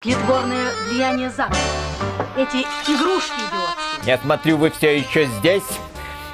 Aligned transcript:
Тлетворное 0.00 0.70
влияние 0.86 1.28
ЗАГСа. 1.28 1.58
Эти 2.36 2.58
игрушки 2.88 3.32
идиотские. 3.32 4.04
Я 4.06 4.18
смотрю, 4.18 4.56
вы 4.56 4.70
все 4.70 4.96
еще 4.96 5.26
здесь. 5.26 5.64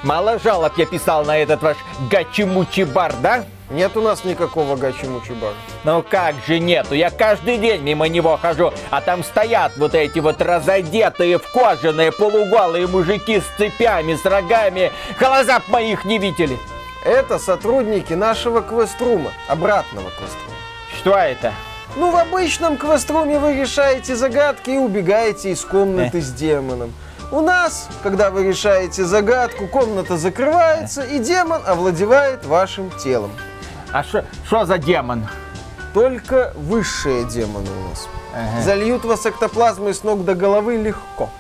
Мало 0.02 0.38
жалоб 0.38 0.76
я 0.76 0.84
писал 0.84 1.24
на 1.24 1.38
этот 1.38 1.62
ваш 1.62 1.78
гачи-мучи 2.10 2.84
бар, 2.84 3.14
да? 3.22 3.46
Нет 3.70 3.96
у 3.96 4.02
нас 4.02 4.22
никакого 4.22 4.76
гачи-мучи 4.76 5.32
бара. 5.32 5.54
Ну 5.84 6.04
как 6.06 6.34
же 6.46 6.58
нету? 6.58 6.94
Я 6.94 7.08
каждый 7.08 7.56
день 7.56 7.80
мимо 7.80 8.06
него 8.06 8.36
хожу, 8.36 8.70
а 8.90 9.00
там 9.00 9.24
стоят 9.24 9.78
вот 9.78 9.94
эти 9.94 10.18
вот 10.18 10.42
разодетые 10.42 11.38
в 11.38 11.50
кожаные 11.50 12.12
полуголые 12.12 12.86
мужики 12.86 13.40
с 13.40 13.44
цепями, 13.56 14.14
с 14.14 14.26
рогами. 14.26 14.92
Глаза 15.18 15.60
б 15.60 15.64
моих 15.68 16.04
не 16.04 16.18
видели. 16.18 16.58
Это 17.02 17.38
сотрудники 17.38 18.12
нашего 18.12 18.60
квеструма, 18.60 19.32
обратного 19.48 20.10
квеструма. 20.10 20.52
Что 21.00 21.16
это? 21.16 21.54
Ну, 21.96 22.10
в 22.10 22.16
обычном 22.16 22.76
квеструме 22.76 23.38
вы 23.38 23.54
решаете 23.54 24.16
загадки 24.16 24.70
и 24.70 24.78
убегаете 24.78 25.52
из 25.52 25.64
комнаты 25.64 26.20
с 26.20 26.30
демоном. 26.32 26.92
У 27.30 27.40
нас, 27.40 27.88
когда 28.02 28.30
вы 28.30 28.44
решаете 28.44 29.04
загадку, 29.04 29.68
комната 29.68 30.16
закрывается, 30.16 31.02
и 31.02 31.20
демон 31.20 31.62
овладевает 31.64 32.44
вашим 32.44 32.90
телом. 32.98 33.30
А 33.92 34.02
что 34.02 34.64
за 34.64 34.78
демон? 34.78 35.26
Только 35.92 36.52
высшие 36.56 37.24
демоны 37.24 37.70
у 37.70 37.88
нас. 37.88 38.08
Ага. 38.34 38.62
Зальют 38.62 39.04
вас 39.04 39.24
эктоплазмой 39.26 39.94
с 39.94 40.02
ног 40.02 40.24
до 40.24 40.34
головы 40.34 40.76
легко. 40.76 41.30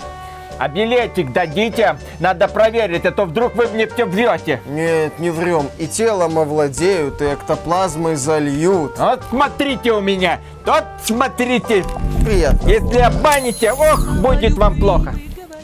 А 0.58 0.68
билетик 0.68 1.32
дадите? 1.32 1.96
Надо 2.20 2.48
проверить, 2.48 3.04
а 3.04 3.10
то 3.10 3.24
вдруг 3.24 3.54
вы 3.54 3.68
мне 3.68 3.86
все 3.86 4.04
врете. 4.04 4.60
Нет, 4.66 5.18
не 5.18 5.30
врем. 5.30 5.68
И 5.78 5.86
телом 5.86 6.38
овладеют, 6.38 7.20
и 7.20 7.34
эктоплазмой 7.34 8.16
зальют. 8.16 8.98
Вот 8.98 9.22
смотрите 9.28 9.92
у 9.92 10.00
меня, 10.00 10.40
вот 10.64 10.84
смотрите. 11.02 11.84
Приятно. 12.24 12.68
Если 12.68 12.98
обманете, 12.98 13.72
ох, 13.72 14.06
будет 14.20 14.54
вам 14.54 14.78
плохо. 14.78 15.14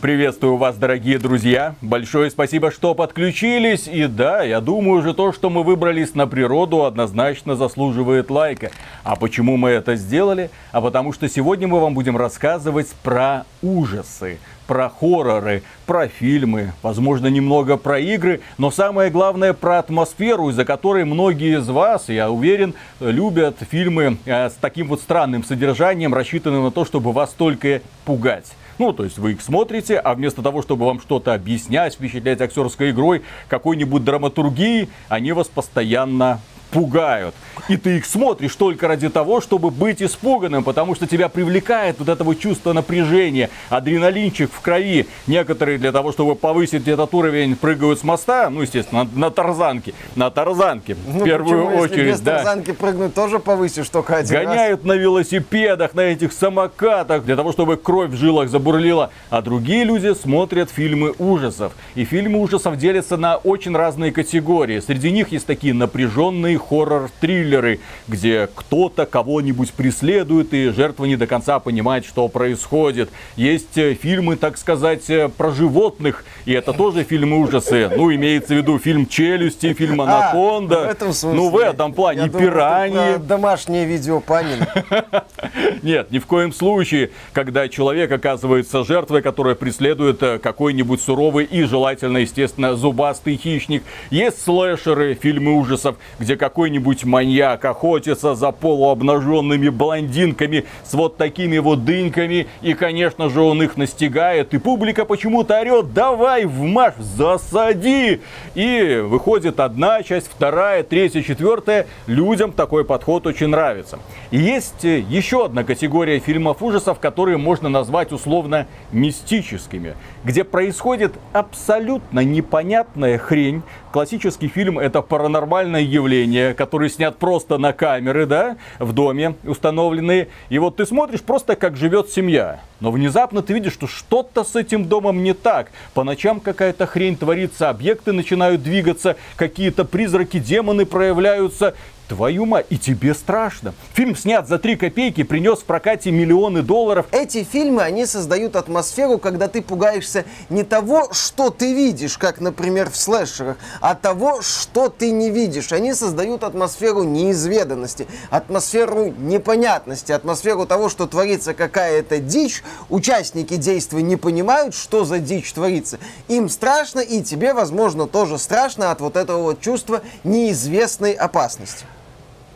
Приветствую 0.01 0.57
вас, 0.57 0.77
дорогие 0.77 1.19
друзья. 1.19 1.75
Большое 1.83 2.31
спасибо, 2.31 2.71
что 2.71 2.95
подключились. 2.95 3.87
И 3.87 4.07
да, 4.07 4.43
я 4.43 4.63
думаю 4.63 5.03
же, 5.03 5.13
то, 5.13 5.31
что 5.31 5.51
мы 5.51 5.63
выбрались 5.63 6.15
на 6.15 6.27
природу, 6.27 6.87
однозначно 6.87 7.55
заслуживает 7.55 8.31
лайка. 8.31 8.71
А 9.05 9.17
почему 9.17 9.59
мы 9.59 9.69
это 9.69 9.97
сделали? 9.97 10.49
А 10.73 10.81
потому 10.81 11.13
что 11.13 11.29
сегодня 11.29 11.69
мы 11.69 11.81
вам 11.81 11.93
будем 11.93 12.17
рассказывать 12.17 12.89
про 13.03 13.45
ужасы, 13.61 14.39
про 14.71 14.89
хорроры, 14.89 15.65
про 15.85 16.07
фильмы, 16.07 16.75
возможно, 16.81 17.27
немного 17.27 17.77
про 17.77 17.99
игры, 17.99 18.41
но 18.57 18.71
самое 18.71 19.11
главное 19.11 19.53
про 19.53 19.81
атмосферу, 19.81 20.51
из-за 20.51 20.65
которой 20.65 21.05
многие 21.05 21.59
из 21.59 21.69
вас, 21.69 22.09
я 22.09 22.31
уверен, 22.31 22.75
любят 23.01 23.57
фильмы 23.69 24.19
э, 24.27 24.49
с 24.49 24.53
таким 24.61 24.87
вот 24.87 25.01
странным 25.01 25.43
содержанием, 25.43 26.15
рассчитанным 26.15 26.63
на 26.63 26.71
то, 26.71 26.85
чтобы 26.85 27.11
вас 27.11 27.31
только 27.31 27.83
пугать. 28.05 28.53
Ну, 28.79 28.93
то 28.93 29.03
есть 29.03 29.19
вы 29.19 29.33
их 29.33 29.43
смотрите, 29.43 29.99
а 29.99 30.15
вместо 30.15 30.41
того, 30.41 30.63
чтобы 30.63 30.87
вам 30.87 31.01
что-то 31.01 31.35
объяснять, 31.35 31.95
впечатлять 31.95 32.41
актерской 32.41 32.93
игрой, 32.93 33.23
какой-нибудь 33.49 34.05
драматургией, 34.05 34.89
они 35.09 35.33
вас 35.33 35.49
постоянно 35.49 36.39
пугают. 36.71 37.35
И 37.69 37.77
ты 37.77 37.99
их 37.99 38.07
смотришь 38.07 38.55
только 38.55 38.89
ради 38.89 39.09
того, 39.09 39.41
чтобы 39.41 39.71
быть 39.71 40.03
испуганным, 40.03 40.65
потому 40.65 40.95
что 40.95 41.07
тебя 41.07 41.29
привлекает 41.29 41.97
вот 41.99 42.09
это 42.09 42.25
вот 42.25 42.39
чувство 42.39 42.73
напряжения, 42.73 43.51
адреналинчик 43.69 44.51
в 44.53 44.61
крови. 44.61 45.07
Некоторые 45.27 45.79
для 45.79 45.93
того, 45.93 46.13
чтобы 46.13 46.35
повысить 46.35 46.89
этот 46.89 47.13
уровень, 47.15 47.57
прыгают 47.57 48.01
с 48.01 48.05
моста, 48.05 48.51
ну, 48.51 48.63
естественно, 48.63 49.05
на, 49.05 49.21
на 49.27 49.31
тарзанке. 49.31 49.95
На 50.17 50.31
тарзанке, 50.31 50.97
Ну, 51.07 51.21
в 51.21 51.25
первую 51.25 51.67
почему, 51.67 51.83
если 51.83 51.95
очередь, 51.95 52.13
без 52.13 52.21
да. 52.21 52.37
тарзанки 52.37 52.73
прыгнуть 52.73 53.15
тоже 53.15 53.39
повысишь 53.39 53.89
только 53.89 54.17
один 54.17 54.37
раз? 54.37 54.47
Гоняют 54.47 54.85
на 54.85 54.93
велосипедах, 54.93 55.95
на 55.95 56.01
этих 56.01 56.33
самокатах, 56.33 57.25
для 57.25 57.37
того, 57.37 57.53
чтобы 57.53 57.77
кровь 57.77 58.11
в 58.11 58.17
жилах 58.17 58.49
забурлила. 58.49 59.11
А 59.31 59.43
другие 59.43 59.85
люди 59.85 60.15
смотрят 60.15 60.71
фильмы 60.71 61.15
ужасов. 61.19 61.73
И 61.95 62.05
фильмы 62.05 62.41
ужасов 62.41 62.77
делятся 62.77 63.17
на 63.17 63.37
очень 63.37 63.77
разные 63.77 64.13
категории. 64.13 64.81
Среди 64.81 65.11
них 65.11 65.33
есть 65.33 65.47
такие 65.47 65.75
напряженные 65.75 66.59
хоррор-триллеры, 66.61 67.81
где 68.09 68.49
кто-то 68.55 69.07
кого-нибудь 69.07 69.73
преследует, 69.73 70.53
и 70.55 70.69
жертва 70.71 71.05
не 71.07 71.17
до 71.17 71.27
конца 71.27 71.59
понимает, 71.59 72.05
что 72.05 72.29
происходит. 72.29 73.11
Есть 73.37 73.77
э, 73.77 73.95
фильмы, 73.95 74.37
так 74.37 74.59
сказать, 74.59 75.09
э, 75.11 75.29
про 75.29 75.51
животных, 75.51 76.25
и 76.45 76.53
это 76.53 76.73
тоже 76.73 77.05
фильмы 77.05 77.39
ужасы. 77.39 77.91
Ну, 77.95 78.15
имеется 78.15 78.55
в 78.55 78.57
виду 78.57 78.79
фильм 78.79 79.07
«Челюсти», 79.07 79.73
фильм 79.75 80.01
«Анаконда». 80.01 80.85
А, 80.85 80.87
в 80.87 80.91
этом 80.91 81.13
смысле. 81.13 81.37
Ну, 81.41 81.49
в 81.51 81.59
этом 81.59 81.93
плане. 81.93 82.21
Я 82.21 82.27
И 82.27 82.31
думал, 82.31 82.45
ты 82.45 82.51
«Пираньи». 82.51 83.17
Домашнее 83.19 83.87
видео 83.87 84.21
Панина. 84.21 84.69
Нет, 85.83 86.11
ни 86.11 86.19
в 86.19 86.27
коем 86.27 86.53
случае, 86.53 87.11
когда 87.33 87.69
человек 87.69 88.11
оказывается 88.13 88.85
жертвой, 88.85 89.23
которая 89.23 89.55
преследует 89.55 90.23
э, 90.23 90.39
какой-нибудь 90.39 91.01
суровый 91.01 91.45
и 91.45 91.63
желательно, 91.65 92.19
естественно, 92.19 92.75
зубастый 92.75 93.37
хищник. 93.37 93.83
Есть 94.11 94.43
слэшеры, 94.43 95.15
фильмы 95.15 95.59
ужасов, 95.59 95.97
где 96.19 96.37
какой-нибудь 96.51 97.05
маньяк 97.05 97.65
охотится 97.65 98.35
за 98.35 98.51
полуобнаженными 98.51 99.69
блондинками 99.69 100.65
с 100.83 100.95
вот 100.95 101.17
такими 101.17 101.59
вот 101.59 101.85
дыньками. 101.85 102.49
И, 102.61 102.75
конечно 102.75 103.31
же, 103.31 103.41
он 103.41 103.63
их 103.63 103.77
настигает. 103.77 104.53
И 104.53 104.59
публика 104.59 105.05
почему-то 105.05 105.61
орет, 105.61 105.95
давай 105.95 106.47
в 106.47 106.61
маш, 106.63 106.95
засади. 106.99 108.21
И 108.57 109.01
выходит 109.05 109.61
одна 109.61 110.03
часть, 110.03 110.29
вторая, 110.29 110.83
третья, 110.83 111.23
четвертая. 111.23 111.87
Людям 112.09 112.51
такой 112.51 112.85
подход 112.85 113.29
очень 113.29 113.47
нравится. 113.47 114.01
И 114.33 114.39
есть 114.39 114.85
э, 114.85 114.99
еще 114.99 115.45
одна 115.45 115.63
категория 115.63 116.19
фильмов 116.19 116.63
ужасов, 116.65 116.99
которые 116.99 117.37
можно 117.37 117.69
назвать 117.69 118.11
условно 118.11 118.67
мистическими, 118.91 119.95
где 120.25 120.43
происходит 120.43 121.13
абсолютно 121.33 122.25
непонятная 122.25 123.19
хрень. 123.19 123.63
Классический 123.93 124.47
фильм 124.47 124.79
это 124.79 125.03
паранормальное 125.03 125.81
явление, 125.81 126.55
который 126.55 126.89
снят 126.91 127.17
просто 127.17 127.59
на 127.59 127.73
камеры, 127.73 128.25
да, 128.25 128.57
в 128.79 128.93
доме 128.93 129.35
установленные. 129.43 130.29
И 130.49 130.61
вот 130.61 130.77
ты 130.77 130.87
смотришь 130.87 131.23
просто, 131.23 131.57
как 131.57 131.77
живет 131.77 132.09
семья. 132.09 132.61
Но 132.79 132.93
внезапно 132.93 133.43
ты 133.43 133.53
видишь, 133.53 133.73
что 133.73 133.89
что-то 133.89 134.45
с 134.45 134.55
этим 134.55 134.85
домом 134.85 135.25
не 135.25 135.35
так. 135.35 135.73
По 135.93 136.05
ночам 136.05 136.39
какая-то 136.39 136.87
хрень 136.87 137.17
творится, 137.17 137.69
объекты 137.69 138.13
начинают 138.13 138.63
двигаться, 138.63 139.17
какие-то 139.35 139.85
призраки, 139.85 140.39
демоны 140.39 140.87
проявляются. 140.87 141.75
Твою 142.11 142.45
мать, 142.45 142.67
и 142.71 142.77
тебе 142.77 143.15
страшно. 143.15 143.73
Фильм 143.95 144.17
снят 144.17 144.49
за 144.49 144.59
3 144.59 144.75
копейки, 144.75 145.23
принес 145.23 145.61
в 145.61 145.65
прокате 145.65 146.11
миллионы 146.11 146.61
долларов. 146.61 147.07
Эти 147.13 147.45
фильмы, 147.45 147.83
они 147.83 148.05
создают 148.05 148.57
атмосферу, 148.57 149.17
когда 149.19 149.47
ты 149.47 149.63
пугаешься 149.63 150.25
не 150.49 150.65
того, 150.65 151.11
что 151.13 151.51
ты 151.51 151.73
видишь, 151.73 152.19
как, 152.19 152.41
например, 152.41 152.91
в 152.91 152.97
слэшерах, 152.97 153.59
а 153.81 153.95
того, 153.95 154.43
что 154.43 154.89
ты 154.89 155.13
не 155.13 155.31
видишь. 155.31 155.71
Они 155.71 155.95
создают 155.95 156.43
атмосферу 156.43 157.05
неизведанности, 157.05 158.09
атмосферу 158.31 159.15
непонятности, 159.17 160.11
атмосферу 160.11 160.67
того, 160.67 160.89
что 160.89 161.07
творится 161.07 161.55
какая-то 161.55 162.19
дичь. 162.19 162.65
Участники 162.89 163.55
действия 163.55 164.03
не 164.03 164.17
понимают, 164.17 164.75
что 164.75 165.05
за 165.05 165.21
дичь 165.21 165.53
творится. 165.53 166.01
Им 166.27 166.49
страшно, 166.49 166.99
и 166.99 167.23
тебе, 167.23 167.55
возможно, 167.55 168.09
тоже 168.09 168.37
страшно 168.37 168.91
от 168.91 169.01
вот 169.01 169.15
этого 169.15 169.43
вот 169.43 169.61
чувства 169.61 170.01
неизвестной 170.25 171.13
опасности. 171.13 171.85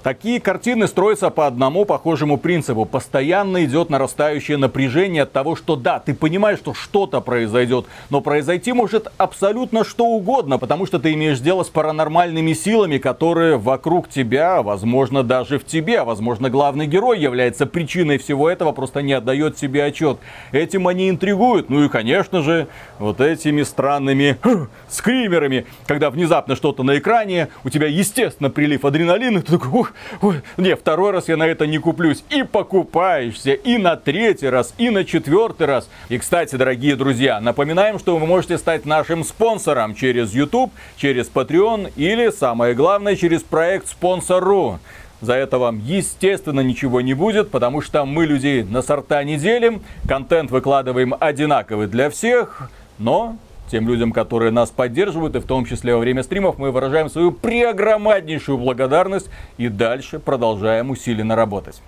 Такие 0.04 0.38
картины 0.38 0.86
строятся 0.86 1.30
по 1.30 1.46
одному 1.46 1.86
похожему 1.86 2.36
принципу. 2.36 2.84
Постоянно 2.84 3.64
идет 3.64 3.88
нарастающее 3.88 4.58
напряжение 4.58 5.22
от 5.22 5.32
того, 5.32 5.56
что 5.56 5.76
да, 5.76 5.98
ты 5.98 6.12
понимаешь, 6.12 6.58
что 6.58 6.74
что-то 6.74 7.22
произойдет, 7.22 7.86
но 8.10 8.20
произойти 8.20 8.74
может 8.74 9.10
абсолютно 9.16 9.82
что 9.82 10.04
угодно, 10.04 10.58
потому 10.58 10.84
что 10.84 10.98
ты 10.98 11.14
имеешь 11.14 11.40
дело 11.40 11.62
с 11.62 11.70
паранормальными 11.70 12.52
силами, 12.52 12.98
которые 12.98 13.56
вокруг 13.56 14.10
тебя, 14.10 14.60
возможно, 14.60 15.22
даже 15.22 15.58
в 15.58 15.64
тебе, 15.64 16.00
а 16.00 16.04
возможно, 16.04 16.50
главный 16.50 16.86
герой 16.86 17.18
является 17.18 17.64
причиной 17.64 18.18
всего 18.18 18.50
этого, 18.50 18.72
просто 18.72 19.00
не 19.00 19.14
отдает 19.14 19.56
себе 19.56 19.84
отчет. 19.84 20.18
Этим 20.52 20.86
они 20.86 21.08
интригуют. 21.08 21.70
Ну 21.70 21.82
и, 21.82 21.88
конечно 21.88 22.42
же, 22.42 22.68
вот 22.98 23.22
этими 23.22 23.62
странными 23.62 24.36
хм, 24.42 24.68
скримерами, 24.86 25.64
когда 25.86 26.10
внезапно 26.10 26.56
что-то 26.56 26.82
на 26.82 26.98
экране, 26.98 27.48
у 27.64 27.70
тебя, 27.70 27.86
естественно, 27.86 28.50
прилив 28.50 28.84
адреналина, 28.84 29.40
ты 29.40 29.52
такой, 29.52 29.70
ух, 29.70 29.93
Ой, 30.20 30.42
не, 30.56 30.76
второй 30.76 31.12
раз 31.12 31.28
я 31.28 31.36
на 31.36 31.46
это 31.46 31.66
не 31.66 31.78
куплюсь. 31.78 32.24
И 32.30 32.42
покупаешься, 32.42 33.52
и 33.52 33.78
на 33.78 33.96
третий 33.96 34.48
раз, 34.48 34.74
и 34.78 34.90
на 34.90 35.04
четвертый 35.04 35.66
раз. 35.66 35.88
И, 36.08 36.18
кстати, 36.18 36.56
дорогие 36.56 36.96
друзья, 36.96 37.40
напоминаем, 37.40 37.98
что 37.98 38.16
вы 38.16 38.26
можете 38.26 38.58
стать 38.58 38.86
нашим 38.86 39.24
спонсором 39.24 39.94
через 39.94 40.34
YouTube, 40.34 40.72
через 40.96 41.28
Patreon 41.28 41.92
или, 41.96 42.30
самое 42.30 42.74
главное, 42.74 43.16
через 43.16 43.42
проект 43.42 43.88
Спонсор.ру. 43.88 44.78
За 45.20 45.34
это 45.34 45.58
вам, 45.58 45.78
естественно, 45.78 46.60
ничего 46.60 47.00
не 47.00 47.14
будет, 47.14 47.50
потому 47.50 47.80
что 47.80 48.04
мы 48.04 48.26
людей 48.26 48.62
на 48.62 48.82
сорта 48.82 49.24
не 49.24 49.36
делим, 49.36 49.82
контент 50.06 50.50
выкладываем 50.50 51.14
одинаковый 51.18 51.86
для 51.86 52.10
всех, 52.10 52.68
но 52.98 53.36
тем 53.70 53.88
людям, 53.88 54.12
которые 54.12 54.50
нас 54.50 54.70
поддерживают, 54.70 55.36
и 55.36 55.40
в 55.40 55.46
том 55.46 55.64
числе 55.64 55.94
во 55.94 56.00
время 56.00 56.22
стримов, 56.22 56.58
мы 56.58 56.70
выражаем 56.70 57.08
свою 57.08 57.32
преогромаднейшую 57.32 58.58
благодарность 58.58 59.28
и 59.56 59.68
дальше 59.68 60.18
продолжаем 60.18 60.90
усиленно 60.90 61.36
работать. 61.36 61.82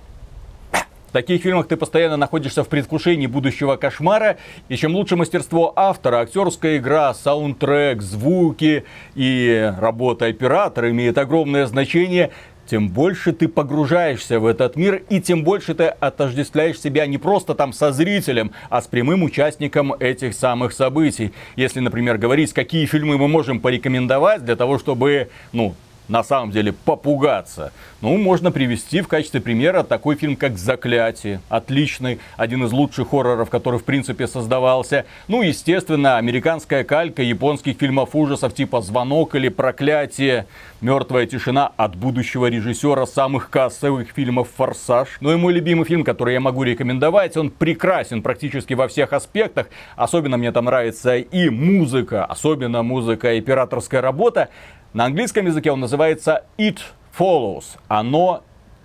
В 1.08 1.12
таких 1.12 1.40
фильмах 1.42 1.66
ты 1.68 1.76
постоянно 1.76 2.16
находишься 2.16 2.62
в 2.62 2.68
предвкушении 2.68 3.26
будущего 3.26 3.76
кошмара, 3.76 4.36
и 4.68 4.76
чем 4.76 4.94
лучше 4.94 5.16
мастерство 5.16 5.72
автора, 5.74 6.16
актерская 6.16 6.78
игра, 6.78 7.14
саундтрек, 7.14 8.02
звуки 8.02 8.84
и 9.14 9.72
работа 9.78 10.26
оператора 10.26 10.90
имеет 10.90 11.16
огромное 11.16 11.66
значение, 11.66 12.32
тем 12.66 12.88
больше 12.88 13.32
ты 13.32 13.48
погружаешься 13.48 14.40
в 14.40 14.46
этот 14.46 14.76
мир, 14.76 15.02
и 15.08 15.20
тем 15.20 15.44
больше 15.44 15.74
ты 15.74 15.84
отождествляешь 15.84 16.80
себя 16.80 17.06
не 17.06 17.18
просто 17.18 17.54
там 17.54 17.72
со 17.72 17.92
зрителем, 17.92 18.52
а 18.68 18.82
с 18.82 18.86
прямым 18.86 19.22
участником 19.22 19.92
этих 19.92 20.34
самых 20.34 20.72
событий. 20.72 21.32
Если, 21.56 21.80
например, 21.80 22.18
говорить, 22.18 22.52
какие 22.52 22.86
фильмы 22.86 23.18
мы 23.18 23.28
можем 23.28 23.60
порекомендовать 23.60 24.44
для 24.44 24.56
того, 24.56 24.78
чтобы, 24.78 25.30
ну, 25.52 25.74
на 26.08 26.22
самом 26.22 26.50
деле 26.50 26.72
попугаться. 26.72 27.72
Ну, 28.00 28.16
можно 28.16 28.52
привести 28.52 29.00
в 29.00 29.08
качестве 29.08 29.40
примера 29.40 29.82
такой 29.82 30.16
фильм, 30.16 30.36
как 30.36 30.58
«Заклятие». 30.58 31.40
Отличный, 31.48 32.20
один 32.36 32.64
из 32.64 32.72
лучших 32.72 33.10
хорроров, 33.10 33.50
который, 33.50 33.78
в 33.78 33.84
принципе, 33.84 34.26
создавался. 34.26 35.06
Ну, 35.28 35.42
естественно, 35.42 36.18
американская 36.18 36.84
калька 36.84 37.22
японских 37.22 37.78
фильмов 37.78 38.14
ужасов 38.14 38.54
типа 38.54 38.80
«Звонок» 38.80 39.34
или 39.34 39.48
«Проклятие». 39.48 40.46
«Мертвая 40.82 41.26
тишина» 41.26 41.72
от 41.76 41.96
будущего 41.96 42.46
режиссера 42.46 43.06
самых 43.06 43.48
кассовых 43.48 44.10
фильмов 44.10 44.48
«Форсаж». 44.56 45.08
Ну 45.20 45.32
и 45.32 45.36
мой 45.36 45.54
любимый 45.54 45.86
фильм, 45.86 46.04
который 46.04 46.34
я 46.34 46.40
могу 46.40 46.62
рекомендовать, 46.64 47.36
он 47.36 47.50
прекрасен 47.50 48.20
практически 48.22 48.74
во 48.74 48.86
всех 48.86 49.14
аспектах. 49.14 49.68
Особенно 49.96 50.36
мне 50.36 50.52
там 50.52 50.66
нравится 50.66 51.16
и 51.16 51.48
музыка, 51.48 52.26
особенно 52.26 52.82
музыка 52.82 53.32
и 53.32 53.38
операторская 53.38 54.02
работа. 54.02 54.50
На 54.96 55.04
английском 55.04 55.44
языке 55.44 55.70
он 55.70 55.80
называется 55.80 56.44
It 56.56 56.78
Follows. 57.18 57.64
Оно 57.86 58.42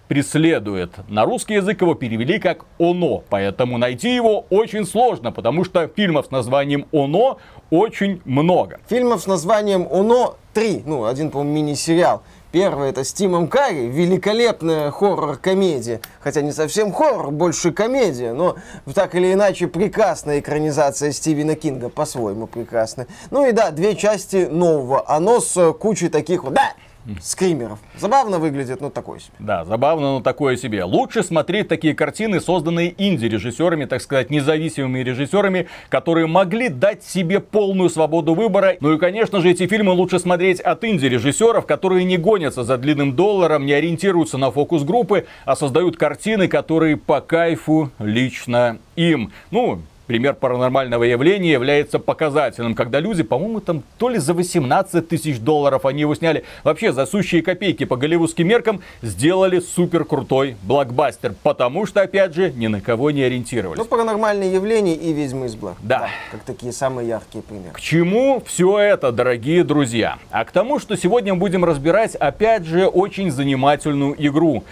преследует. 0.09 0.91
На 1.07 1.23
русский 1.23 1.53
язык 1.53 1.79
его 1.79 1.93
перевели 1.95 2.37
как 2.37 2.65
«Оно», 2.77 3.23
поэтому 3.29 3.77
найти 3.77 4.13
его 4.13 4.45
очень 4.49 4.85
сложно, 4.85 5.31
потому 5.31 5.63
что 5.63 5.87
фильмов 5.87 6.25
с 6.25 6.31
названием 6.31 6.85
«Оно» 6.91 7.37
очень 7.69 8.21
много. 8.25 8.81
Фильмов 8.89 9.21
с 9.21 9.25
названием 9.25 9.87
«Оно» 9.89 10.35
три, 10.53 10.83
ну, 10.85 11.05
один, 11.05 11.31
по-моему, 11.31 11.53
мини-сериал. 11.53 12.23
Первый 12.51 12.89
это 12.89 13.05
с 13.05 13.13
Тимом 13.13 13.47
Карри, 13.47 13.87
великолепная 13.87 14.91
хоррор-комедия. 14.91 16.01
Хотя 16.19 16.41
не 16.41 16.51
совсем 16.51 16.91
хоррор, 16.91 17.31
больше 17.31 17.71
комедия, 17.71 18.33
но 18.33 18.57
так 18.93 19.15
или 19.15 19.31
иначе 19.31 19.67
прекрасная 19.67 20.39
экранизация 20.41 21.13
Стивена 21.13 21.55
Кинга, 21.55 21.87
по-своему 21.87 22.47
прекрасная. 22.47 23.07
Ну 23.29 23.47
и 23.47 23.53
да, 23.53 23.71
две 23.71 23.95
части 23.95 24.49
нового. 24.51 25.09
Оно 25.09 25.39
с 25.39 25.71
кучей 25.73 26.09
таких 26.09 26.43
вот... 26.43 26.53
Да! 26.53 26.73
Скримеров. 27.21 27.79
Забавно 27.97 28.39
выглядит, 28.39 28.81
но 28.81 28.89
такое 28.89 29.19
себе. 29.19 29.33
Да, 29.39 29.65
забавно, 29.65 30.13
но 30.13 30.21
такое 30.21 30.55
себе. 30.55 30.83
Лучше 30.83 31.23
смотреть 31.23 31.67
такие 31.67 31.93
картины, 31.93 32.39
созданные 32.39 32.93
инди-режиссерами, 32.97 33.85
так 33.85 34.01
сказать, 34.01 34.29
независимыми 34.29 34.99
режиссерами, 34.99 35.67
которые 35.89 36.27
могли 36.27 36.69
дать 36.69 37.03
себе 37.03 37.39
полную 37.39 37.89
свободу 37.89 38.33
выбора. 38.33 38.77
Ну 38.79 38.93
и, 38.93 38.97
конечно 38.97 39.41
же, 39.41 39.49
эти 39.49 39.67
фильмы 39.67 39.93
лучше 39.93 40.19
смотреть 40.19 40.59
от 40.59 40.83
инди-режиссеров, 40.83 41.65
которые 41.65 42.05
не 42.05 42.17
гонятся 42.17 42.63
за 42.63 42.77
длинным 42.77 43.15
долларом, 43.15 43.65
не 43.65 43.73
ориентируются 43.73 44.37
на 44.37 44.51
фокус-группы, 44.51 45.25
а 45.45 45.55
создают 45.55 45.97
картины, 45.97 46.47
которые 46.47 46.97
по 46.97 47.21
кайфу 47.21 47.91
лично 47.99 48.77
им. 48.95 49.31
Ну, 49.51 49.81
пример 50.11 50.33
паранормального 50.33 51.05
явления 51.05 51.53
является 51.53 51.97
показательным, 51.97 52.75
когда 52.75 52.99
люди, 52.99 53.23
по-моему, 53.23 53.61
там 53.61 53.81
то 53.97 54.09
ли 54.09 54.17
за 54.17 54.33
18 54.33 55.07
тысяч 55.07 55.39
долларов 55.39 55.85
они 55.85 56.01
его 56.01 56.13
сняли, 56.15 56.43
вообще 56.65 56.91
за 56.91 57.05
сущие 57.05 57.41
копейки 57.41 57.85
по 57.85 57.95
голливудским 57.95 58.45
меркам 58.45 58.81
сделали 59.01 59.61
супер 59.61 60.03
крутой 60.03 60.57
блокбастер, 60.63 61.33
потому 61.43 61.85
что, 61.85 62.01
опять 62.01 62.35
же, 62.35 62.51
ни 62.51 62.67
на 62.67 62.81
кого 62.81 63.09
не 63.11 63.23
ориентировались. 63.23 63.77
Ну, 63.77 63.85
паранормальные 63.85 64.53
явления 64.53 64.95
и 64.95 65.13
ведьмы 65.13 65.45
из 65.45 65.55
Блэр. 65.55 65.75
Да. 65.81 65.99
да. 65.99 66.09
Как 66.31 66.41
такие 66.41 66.73
самые 66.73 67.07
яркие 67.07 67.41
примеры. 67.41 67.71
К 67.71 67.79
чему 67.79 68.43
все 68.45 68.79
это, 68.79 69.13
дорогие 69.13 69.63
друзья? 69.63 70.17
А 70.29 70.43
к 70.43 70.51
тому, 70.51 70.79
что 70.79 70.97
сегодня 70.97 71.35
мы 71.35 71.39
будем 71.39 71.63
разбирать, 71.63 72.15
опять 72.15 72.65
же, 72.65 72.85
очень 72.85 73.31
занимательную 73.31 74.13
игру 74.27 74.65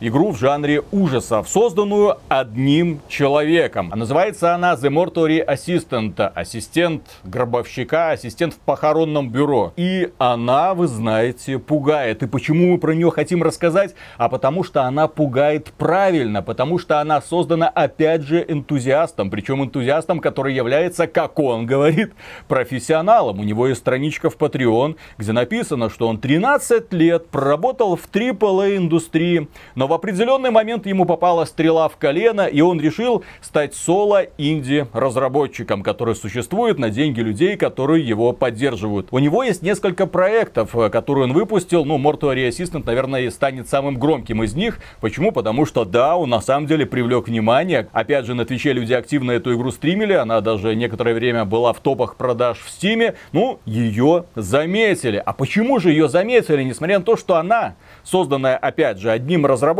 игру 0.00 0.32
в 0.32 0.38
жанре 0.38 0.82
ужасов, 0.90 1.48
созданную 1.48 2.16
одним 2.28 3.00
человеком. 3.08 3.90
А 3.92 3.96
называется 3.96 4.54
она 4.54 4.74
The 4.74 4.88
Mortuary 4.90 5.46
Assistant, 5.46 6.20
ассистент 6.34 7.02
гробовщика, 7.24 8.12
ассистент 8.12 8.54
в 8.54 8.58
похоронном 8.58 9.30
бюро. 9.30 9.72
И 9.76 10.10
она, 10.18 10.74
вы 10.74 10.88
знаете, 10.88 11.58
пугает. 11.58 12.22
И 12.22 12.26
почему 12.26 12.72
мы 12.72 12.78
про 12.78 12.92
нее 12.92 13.10
хотим 13.10 13.42
рассказать? 13.42 13.94
А 14.16 14.28
потому 14.28 14.64
что 14.64 14.84
она 14.84 15.06
пугает 15.06 15.72
правильно, 15.76 16.42
потому 16.42 16.78
что 16.78 17.00
она 17.00 17.20
создана, 17.20 17.68
опять 17.68 18.22
же, 18.22 18.44
энтузиастом. 18.46 19.30
Причем 19.30 19.62
энтузиастом, 19.62 20.20
который 20.20 20.54
является, 20.54 21.06
как 21.06 21.38
он 21.38 21.66
говорит, 21.66 22.12
профессионалом. 22.48 23.40
У 23.40 23.44
него 23.44 23.66
есть 23.68 23.80
страничка 23.80 24.30
в 24.30 24.36
Patreon, 24.38 24.96
где 25.18 25.32
написано, 25.32 25.90
что 25.90 26.08
он 26.08 26.18
13 26.18 26.92
лет 26.92 27.28
проработал 27.28 27.96
в 27.96 28.08
AAA 28.10 28.78
индустрии, 28.78 29.48
но 29.74 29.89
в 29.90 29.92
определенный 29.92 30.50
момент 30.52 30.86
ему 30.86 31.04
попала 31.04 31.44
стрела 31.44 31.88
в 31.88 31.96
колено, 31.96 32.46
и 32.46 32.60
он 32.60 32.80
решил 32.80 33.24
стать 33.40 33.74
соло-инди-разработчиком, 33.74 35.82
который 35.82 36.14
существует 36.14 36.78
на 36.78 36.90
деньги 36.90 37.18
людей, 37.20 37.56
которые 37.56 38.06
его 38.06 38.32
поддерживают. 38.32 39.08
У 39.10 39.18
него 39.18 39.42
есть 39.42 39.62
несколько 39.62 40.06
проектов, 40.06 40.76
э, 40.76 40.90
которые 40.90 41.24
он 41.24 41.32
выпустил. 41.32 41.84
Ну, 41.84 41.98
Mortuary 41.98 42.48
Assistant, 42.48 42.84
наверное, 42.86 43.28
станет 43.32 43.68
самым 43.68 43.98
громким 43.98 44.44
из 44.44 44.54
них. 44.54 44.78
Почему? 45.00 45.32
Потому 45.32 45.66
что, 45.66 45.84
да, 45.84 46.16
он 46.16 46.30
на 46.30 46.40
самом 46.40 46.68
деле 46.68 46.86
привлек 46.86 47.26
внимание. 47.26 47.88
Опять 47.92 48.26
же, 48.26 48.34
на 48.34 48.44
Твиче 48.44 48.72
люди 48.72 48.92
активно 48.92 49.32
эту 49.32 49.56
игру 49.56 49.72
стримили. 49.72 50.12
Она 50.12 50.40
даже 50.40 50.76
некоторое 50.76 51.14
время 51.14 51.44
была 51.44 51.72
в 51.72 51.80
топах 51.80 52.14
продаж 52.14 52.60
в 52.60 52.70
Стиме. 52.70 53.16
Ну, 53.32 53.58
ее 53.66 54.26
заметили. 54.36 55.20
А 55.26 55.32
почему 55.32 55.80
же 55.80 55.90
ее 55.90 56.08
заметили, 56.08 56.62
несмотря 56.62 57.00
на 57.00 57.04
то, 57.04 57.16
что 57.16 57.34
она 57.34 57.74
созданная, 58.04 58.56
опять 58.56 58.98
же, 58.98 59.10
одним 59.10 59.46
разработчиком, 59.46 59.79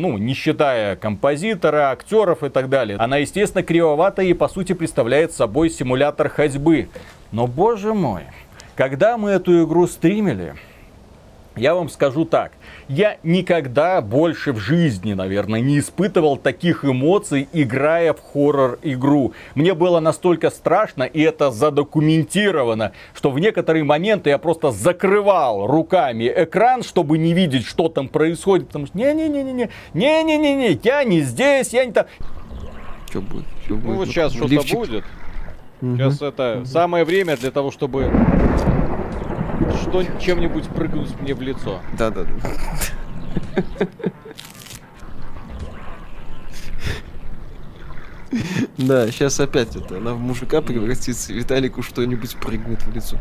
ну, 0.00 0.18
не 0.18 0.34
считая 0.34 0.96
композитора, 0.96 1.90
актеров 1.90 2.42
и 2.42 2.48
так 2.48 2.68
далее. 2.68 2.98
Она, 2.98 3.18
естественно, 3.18 3.62
кривоватая 3.62 4.26
и, 4.26 4.32
по 4.32 4.48
сути, 4.48 4.72
представляет 4.72 5.32
собой 5.32 5.70
симулятор 5.70 6.28
ходьбы. 6.28 6.88
Но, 7.32 7.46
боже 7.46 7.94
мой, 7.94 8.22
когда 8.76 9.16
мы 9.16 9.30
эту 9.30 9.64
игру 9.64 9.86
стримили, 9.86 10.54
я 11.56 11.74
вам 11.74 11.88
скажу 11.88 12.24
так, 12.24 12.52
я 12.88 13.16
никогда 13.22 14.00
больше 14.00 14.52
в 14.52 14.58
жизни, 14.58 15.12
наверное, 15.14 15.60
не 15.60 15.78
испытывал 15.78 16.36
таких 16.36 16.84
эмоций, 16.84 17.48
играя 17.52 18.12
в 18.12 18.20
хоррор-игру. 18.20 19.32
Мне 19.54 19.74
было 19.74 20.00
настолько 20.00 20.50
страшно, 20.50 21.04
и 21.04 21.20
это 21.20 21.50
задокументировано, 21.50 22.92
что 23.14 23.30
в 23.30 23.38
некоторые 23.38 23.84
моменты 23.84 24.30
я 24.30 24.38
просто 24.38 24.70
закрывал 24.70 25.66
руками 25.66 26.32
экран, 26.34 26.82
чтобы 26.82 27.18
не 27.18 27.32
видеть, 27.34 27.66
что 27.66 27.88
там 27.88 28.08
происходит. 28.08 28.66
Потому 28.68 28.86
что 28.86 28.98
не-не-не-не-не, 28.98 29.70
не-не-не-не, 29.94 30.80
я 30.82 31.04
не 31.04 31.20
здесь, 31.20 31.72
я 31.72 31.84
не 31.84 31.92
там. 31.92 32.06
Что 33.08 33.20
будет? 33.20 33.44
Что 33.64 33.74
будет? 33.74 33.84
Ну 33.84 33.94
вот 33.94 34.08
сейчас 34.08 34.32
что-то 34.32 34.76
будет. 34.76 35.04
Сейчас 35.80 36.22
это 36.22 36.62
самое 36.64 37.04
время 37.04 37.36
для 37.36 37.50
того, 37.50 37.70
чтобы 37.70 38.10
что 39.82 40.04
чем-нибудь 40.20 40.68
прыгнуть 40.68 41.20
мне 41.20 41.34
в 41.34 41.40
лицо. 41.42 41.80
Да, 41.98 42.10
да, 42.10 42.24
да. 42.24 42.50
Да, 48.76 49.06
сейчас 49.10 49.38
опять 49.38 49.76
это, 49.76 49.98
она 49.98 50.14
в 50.14 50.18
мужика 50.18 50.60
превратится, 50.60 51.32
Виталику 51.32 51.82
что-нибудь 51.82 52.36
прыгнет 52.36 52.82
в 52.82 52.92
лицо. 52.92 53.16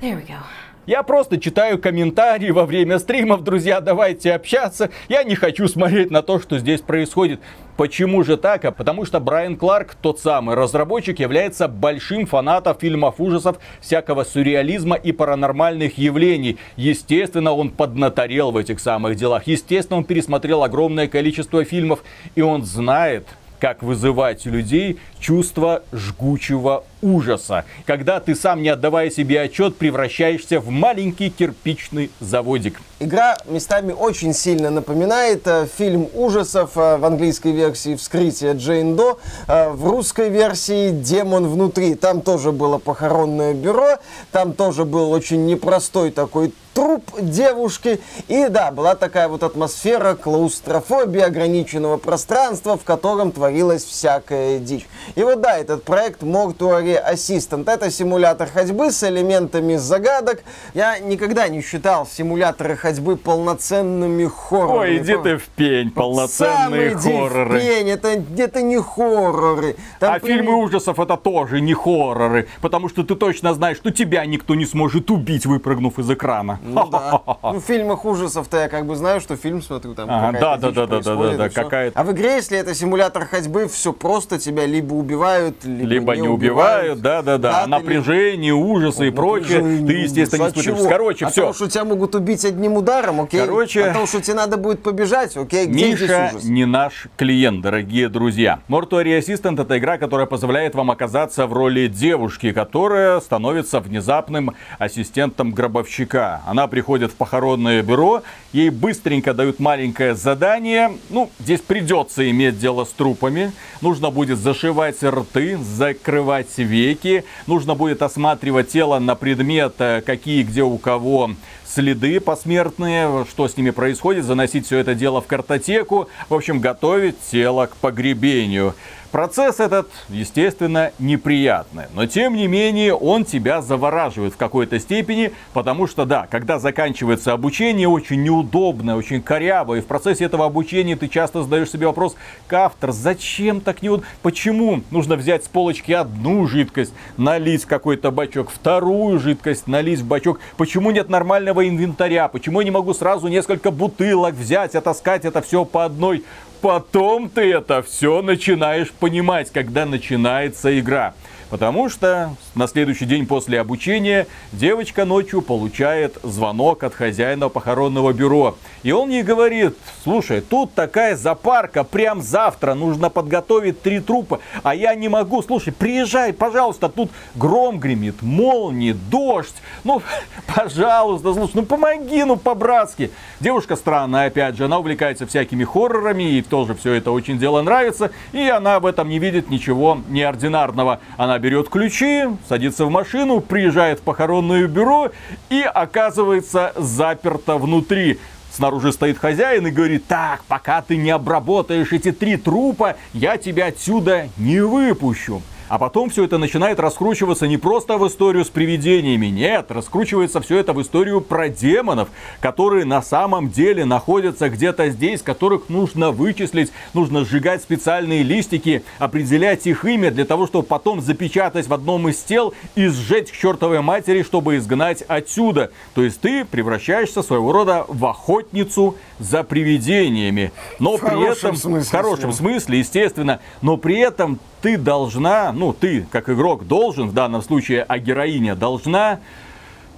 There 0.00 0.16
we 0.16 0.26
go. 0.26 0.38
Я 0.84 1.04
просто 1.04 1.38
читаю 1.38 1.78
комментарии 1.78 2.50
во 2.50 2.66
время 2.66 2.98
стримов, 2.98 3.44
друзья, 3.44 3.80
давайте 3.80 4.32
общаться. 4.32 4.90
Я 5.08 5.22
не 5.22 5.36
хочу 5.36 5.68
смотреть 5.68 6.10
на 6.10 6.22
то, 6.22 6.40
что 6.40 6.58
здесь 6.58 6.80
происходит. 6.80 7.38
Почему 7.76 8.24
же 8.24 8.36
так? 8.36 8.64
А 8.64 8.72
потому 8.72 9.04
что 9.04 9.20
Брайан 9.20 9.54
Кларк, 9.56 9.94
тот 9.94 10.18
самый 10.18 10.56
разработчик, 10.56 11.20
является 11.20 11.68
большим 11.68 12.26
фанатом 12.26 12.76
фильмов 12.76 13.20
ужасов, 13.20 13.60
всякого 13.80 14.24
сюрреализма 14.24 14.96
и 14.96 15.12
паранормальных 15.12 15.98
явлений. 15.98 16.58
Естественно, 16.74 17.52
он 17.52 17.70
поднаторел 17.70 18.50
в 18.50 18.56
этих 18.56 18.80
самых 18.80 19.14
делах. 19.14 19.46
Естественно, 19.46 19.98
он 19.98 20.04
пересмотрел 20.04 20.64
огромное 20.64 21.06
количество 21.06 21.64
фильмов. 21.64 22.02
И 22.34 22.42
он 22.42 22.64
знает, 22.64 23.28
как 23.62 23.84
вызывать 23.84 24.44
людей 24.46 24.98
чувство 25.22 25.84
жгучего 25.92 26.84
ужаса, 27.00 27.64
когда 27.86 28.20
ты 28.20 28.34
сам, 28.34 28.60
не 28.62 28.68
отдавая 28.68 29.08
себе 29.08 29.40
отчет, 29.40 29.76
превращаешься 29.76 30.60
в 30.60 30.68
маленький 30.68 31.30
кирпичный 31.30 32.10
заводик. 32.20 32.80
Игра 33.00 33.36
местами 33.46 33.92
очень 33.92 34.34
сильно 34.34 34.70
напоминает 34.70 35.46
э, 35.46 35.66
фильм 35.66 36.08
ужасов 36.14 36.76
э, 36.76 36.96
в 36.98 37.04
английской 37.04 37.52
версии 37.52 37.96
«Вскрытие 37.96 38.54
Джейн 38.54 38.94
До», 38.94 39.18
э, 39.48 39.70
в 39.70 39.88
русской 39.88 40.28
версии 40.28 40.90
«Демон 40.90 41.48
внутри». 41.48 41.94
Там 41.94 42.20
тоже 42.20 42.52
было 42.52 42.78
похоронное 42.78 43.54
бюро, 43.54 43.98
там 44.30 44.52
тоже 44.52 44.84
был 44.84 45.10
очень 45.10 45.46
непростой 45.46 46.10
такой 46.10 46.52
труп 46.74 47.04
девушки. 47.20 48.00
И 48.28 48.46
да, 48.48 48.70
была 48.70 48.94
такая 48.94 49.28
вот 49.28 49.42
атмосфера 49.42 50.14
клаустрофобии, 50.14 51.20
ограниченного 51.20 51.96
пространства, 51.96 52.76
в 52.76 52.84
котором 52.84 53.32
творилась 53.32 53.84
всякая 53.84 54.58
дичь. 54.58 54.86
И 55.14 55.22
вот 55.22 55.40
да, 55.40 55.58
этот 55.58 55.84
проект 55.84 56.22
Mortuary 56.22 56.98
Assistant. 57.12 57.70
Это 57.70 57.90
симулятор 57.90 58.48
ходьбы 58.48 58.90
с 58.90 59.02
элементами 59.02 59.76
загадок. 59.76 60.42
Я 60.74 60.98
никогда 60.98 61.48
не 61.48 61.60
считал 61.62 62.06
симуляторы 62.06 62.76
ходьбы 62.76 63.16
полноценными 63.16 64.26
хоррорами. 64.26 64.90
Ой, 64.92 64.98
иди 64.98 65.16
ты 65.22 65.36
в 65.36 65.44
пень, 65.48 65.90
полноценные 65.90 66.90
Самый 66.92 66.94
хорроры. 66.94 67.58
иди 67.58 67.68
в 67.68 67.74
пень, 67.74 67.88
это, 67.90 68.22
это 68.42 68.62
не 68.62 68.80
хорроры. 68.80 69.76
Там 70.00 70.14
А 70.14 70.18
прям- 70.18 70.38
фильмы 70.38 70.54
ужасов 70.56 70.98
это 70.98 71.16
тоже 71.16 71.60
не 71.60 71.74
хорроры, 71.74 72.48
потому 72.60 72.88
что 72.88 73.02
ты 73.04 73.14
точно 73.14 73.54
знаешь, 73.54 73.76
что 73.76 73.90
тебя 73.90 74.24
никто 74.26 74.54
не 74.54 74.64
сможет 74.66 75.10
убить, 75.10 75.46
выпрыгнув 75.46 75.98
из 75.98 76.10
экрана. 76.10 76.58
Ну 76.62 76.86
да. 76.86 77.20
Ну, 77.42 77.60
в 77.60 77.64
фильмах 77.64 78.04
ужасов-то 78.04 78.56
я 78.58 78.68
как 78.68 78.86
бы 78.86 78.96
знаю, 78.96 79.20
что 79.20 79.36
фильм 79.36 79.62
смотрю, 79.62 79.94
там 79.94 80.08
Ага, 80.10 80.38
да, 80.38 80.56
да, 80.56 80.70
да, 80.70 80.86
да, 80.86 81.00
да, 81.00 81.36
да, 81.36 81.48
всё. 81.48 81.62
какая-то- 81.62 81.98
А 82.00 82.04
в 82.04 82.12
игре, 82.12 82.36
если 82.36 82.58
это 82.58 82.74
симулятор 82.74 83.26
ходьбы, 83.26 83.68
все 83.68 83.92
просто, 83.92 84.38
тебя 84.38 84.66
либо 84.66 84.94
убивают, 85.02 85.64
либо, 85.64 85.86
Либо 85.86 86.16
не 86.16 86.28
убивают, 86.28 87.00
да, 87.00 87.22
да, 87.22 87.38
да. 87.38 87.64
ты 87.64 87.70
Напряжение, 87.70 88.54
ужасы 88.54 89.08
и 89.08 89.10
прочее. 89.10 89.58
Напряжение, 89.58 89.86
Ты, 89.86 89.92
естественно, 90.02 90.42
не. 90.42 90.48
От 90.48 90.56
испытываешь. 90.56 90.88
Короче, 90.88 91.26
От 91.26 91.32
все. 91.32 91.40
того, 91.42 91.52
что 91.52 91.68
тебя 91.68 91.84
могут 91.84 92.14
убить 92.14 92.44
одним 92.44 92.74
ударом, 92.76 93.20
окей? 93.20 93.40
Короче, 93.40 93.84
От 93.84 93.92
того, 93.92 94.06
что 94.06 94.20
тебе 94.22 94.34
надо 94.34 94.56
будет 94.56 94.82
побежать, 94.82 95.36
окей? 95.36 95.66
Где 95.66 95.90
Миша 95.92 96.32
не 96.42 96.64
наш 96.64 97.08
клиент, 97.16 97.60
дорогие 97.62 98.08
друзья. 98.08 98.60
Mortuary 98.68 99.18
Assistant 99.18 99.60
это 99.60 99.78
игра, 99.78 99.98
которая 99.98 100.26
позволяет 100.26 100.74
вам 100.74 100.90
оказаться 100.90 101.46
в 101.46 101.52
роли 101.52 101.88
девушки, 101.88 102.52
которая 102.52 103.20
становится 103.20 103.80
внезапным 103.80 104.52
ассистентом 104.78 105.52
гробовщика. 105.52 106.40
Она 106.46 106.66
приходит 106.66 107.10
в 107.10 107.14
похоронное 107.14 107.82
бюро, 107.82 108.22
ей 108.52 108.70
быстренько 108.70 109.34
дают 109.34 109.58
маленькое 109.60 110.14
задание. 110.14 110.92
Ну, 111.10 111.30
здесь 111.38 111.60
придется 111.60 112.28
иметь 112.30 112.58
дело 112.58 112.84
с 112.84 112.90
трупами. 112.90 113.52
Нужно 113.80 114.10
будет 114.10 114.38
зашивать 114.38 114.91
рты, 115.00 115.56
закрывать 115.56 116.58
веки. 116.58 117.24
Нужно 117.46 117.76
будет 117.76 118.02
осматривать 118.02 118.68
тело 118.68 118.98
на 118.98 119.14
предмет, 119.14 119.74
э, 119.78 120.02
какие 120.04 120.42
где 120.42 120.62
у 120.62 120.76
кого 120.78 121.30
следы 121.64 122.20
посмертные, 122.20 123.24
что 123.30 123.48
с 123.48 123.56
ними 123.56 123.70
происходит, 123.70 124.24
заносить 124.24 124.66
все 124.66 124.78
это 124.78 124.94
дело 124.94 125.20
в 125.20 125.26
картотеку, 125.26 126.08
в 126.28 126.34
общем, 126.34 126.60
готовить 126.60 127.16
тело 127.30 127.66
к 127.66 127.76
погребению. 127.76 128.74
Процесс 129.12 129.60
этот, 129.60 129.90
естественно, 130.08 130.90
неприятный, 130.98 131.84
но 131.92 132.06
тем 132.06 132.34
не 132.34 132.46
менее 132.46 132.94
он 132.94 133.26
тебя 133.26 133.60
завораживает 133.60 134.32
в 134.32 134.36
какой-то 134.38 134.80
степени, 134.80 135.32
потому 135.52 135.86
что, 135.86 136.06
да, 136.06 136.26
когда 136.30 136.58
заканчивается 136.58 137.34
обучение, 137.34 137.88
очень 137.88 138.22
неудобно, 138.22 138.96
очень 138.96 139.20
коряво, 139.20 139.74
и 139.74 139.82
в 139.82 139.86
процессе 139.86 140.24
этого 140.24 140.46
обучения 140.46 140.96
ты 140.96 141.08
часто 141.08 141.42
задаешь 141.42 141.70
себе 141.70 141.88
вопрос, 141.88 142.16
автор, 142.50 142.92
зачем 142.92 143.60
так 143.60 143.82
неудобно, 143.82 144.08
почему 144.22 144.80
нужно 144.90 145.16
взять 145.16 145.44
с 145.44 145.48
полочки 145.48 145.92
одну 145.92 146.46
жидкость, 146.46 146.94
налить 147.18 147.64
в 147.64 147.66
какой-то 147.66 148.10
бачок, 148.10 148.48
вторую 148.48 149.18
жидкость 149.18 149.66
налить 149.66 150.00
в 150.00 150.06
бачок, 150.06 150.40
почему 150.56 150.90
нет 150.90 151.10
нормального 151.10 151.68
инвентаря, 151.68 152.28
почему 152.28 152.60
я 152.60 152.64
не 152.64 152.70
могу 152.70 152.94
сразу 152.94 153.28
несколько 153.28 153.70
бутылок 153.70 154.32
взять, 154.32 154.74
отаскать 154.74 155.26
это 155.26 155.42
все 155.42 155.66
по 155.66 155.84
одной 155.84 156.24
Потом 156.62 157.28
ты 157.28 157.52
это 157.52 157.82
все 157.82 158.22
начинаешь 158.22 158.92
понимать, 158.92 159.50
когда 159.50 159.84
начинается 159.84 160.78
игра. 160.78 161.12
Потому 161.52 161.90
что 161.90 162.34
на 162.54 162.66
следующий 162.66 163.04
день 163.04 163.26
после 163.26 163.60
обучения 163.60 164.26
девочка 164.52 165.04
ночью 165.04 165.42
получает 165.42 166.16
звонок 166.22 166.82
от 166.82 166.94
хозяина 166.94 167.50
похоронного 167.50 168.14
бюро. 168.14 168.56
И 168.82 168.90
он 168.90 169.10
ей 169.10 169.22
говорит, 169.22 169.76
слушай, 170.02 170.40
тут 170.40 170.72
такая 170.72 171.14
запарка, 171.14 171.84
прям 171.84 172.22
завтра 172.22 172.72
нужно 172.72 173.10
подготовить 173.10 173.82
три 173.82 174.00
трупа, 174.00 174.40
а 174.62 174.74
я 174.74 174.94
не 174.94 175.10
могу, 175.10 175.42
слушай, 175.42 175.74
приезжай, 175.74 176.32
пожалуйста, 176.32 176.88
тут 176.88 177.10
гром 177.34 177.78
гремит, 177.78 178.22
молнии, 178.22 178.92
дождь, 178.92 179.56
ну, 179.84 180.00
пожалуйста, 180.54 181.34
слушай, 181.34 181.52
ну 181.56 181.66
помоги, 181.66 182.24
ну 182.24 182.36
по-братски. 182.36 183.10
Девушка 183.40 183.76
странная, 183.76 184.28
опять 184.28 184.56
же, 184.56 184.64
она 184.64 184.78
увлекается 184.78 185.26
всякими 185.26 185.64
хоррорами, 185.64 186.22
ей 186.22 186.42
тоже 186.42 186.74
все 186.74 186.94
это 186.94 187.10
очень 187.10 187.38
дело 187.38 187.60
нравится, 187.60 188.10
и 188.32 188.48
она 188.48 188.80
в 188.80 188.86
этом 188.86 189.10
не 189.10 189.18
видит 189.18 189.50
ничего 189.50 189.98
неординарного. 190.08 191.00
Она 191.18 191.41
берет 191.42 191.68
ключи, 191.68 192.22
садится 192.48 192.86
в 192.86 192.90
машину, 192.90 193.40
приезжает 193.40 193.98
в 193.98 194.02
похоронное 194.02 194.68
бюро 194.68 195.10
и 195.50 195.60
оказывается 195.62 196.72
заперта 196.76 197.56
внутри. 197.56 198.20
Снаружи 198.52 198.92
стоит 198.92 199.18
хозяин 199.18 199.66
и 199.66 199.70
говорит, 199.70 200.06
так, 200.06 200.44
пока 200.46 200.82
ты 200.82 200.96
не 200.96 201.10
обработаешь 201.10 201.92
эти 201.92 202.12
три 202.12 202.36
трупа, 202.36 202.96
я 203.12 203.38
тебя 203.38 203.66
отсюда 203.66 204.28
не 204.36 204.60
выпущу. 204.60 205.42
А 205.72 205.78
потом 205.78 206.10
все 206.10 206.24
это 206.24 206.36
начинает 206.36 206.78
раскручиваться 206.78 207.46
не 207.46 207.56
просто 207.56 207.96
в 207.96 208.06
историю 208.06 208.44
с 208.44 208.50
привидениями, 208.50 209.28
нет, 209.28 209.70
раскручивается 209.70 210.42
все 210.42 210.58
это 210.58 210.74
в 210.74 210.82
историю 210.82 211.22
про 211.22 211.48
демонов, 211.48 212.10
которые 212.40 212.84
на 212.84 213.00
самом 213.00 213.48
деле 213.48 213.86
находятся 213.86 214.50
где-то 214.50 214.90
здесь, 214.90 215.22
которых 215.22 215.70
нужно 215.70 216.10
вычислить, 216.10 216.72
нужно 216.92 217.24
сжигать 217.24 217.62
специальные 217.62 218.22
листики, 218.22 218.82
определять 218.98 219.66
их 219.66 219.86
имя 219.86 220.10
для 220.10 220.26
того, 220.26 220.46
чтобы 220.46 220.66
потом 220.66 221.00
запечатать 221.00 221.66
в 221.66 221.72
одном 221.72 222.06
из 222.06 222.18
тел 222.18 222.52
и 222.74 222.88
сжечь 222.88 223.32
к 223.32 223.34
чертовой 223.34 223.80
матери, 223.80 224.24
чтобы 224.24 224.58
изгнать 224.58 225.00
отсюда. 225.00 225.70
То 225.94 226.04
есть 226.04 226.20
ты 226.20 226.44
превращаешься 226.44 227.22
своего 227.22 227.50
рода 227.50 227.86
в 227.88 228.04
охотницу 228.04 228.96
за 229.18 229.42
привидениями. 229.42 230.52
Но 230.78 230.98
В 230.98 231.00
при 231.00 231.32
этом, 231.32 231.56
смысле 231.56 231.88
в 231.88 231.90
хорошем 231.90 232.32
смысле, 232.34 232.80
естественно, 232.80 233.40
но 233.62 233.78
при 233.78 233.96
этом 233.96 234.38
ты 234.62 234.78
должна, 234.78 235.52
ну 235.52 235.72
ты 235.72 236.06
как 236.10 236.30
игрок 236.30 236.66
должен, 236.66 237.08
в 237.08 237.12
данном 237.12 237.42
случае, 237.42 237.82
а 237.82 237.98
героиня 237.98 238.54
должна 238.54 239.18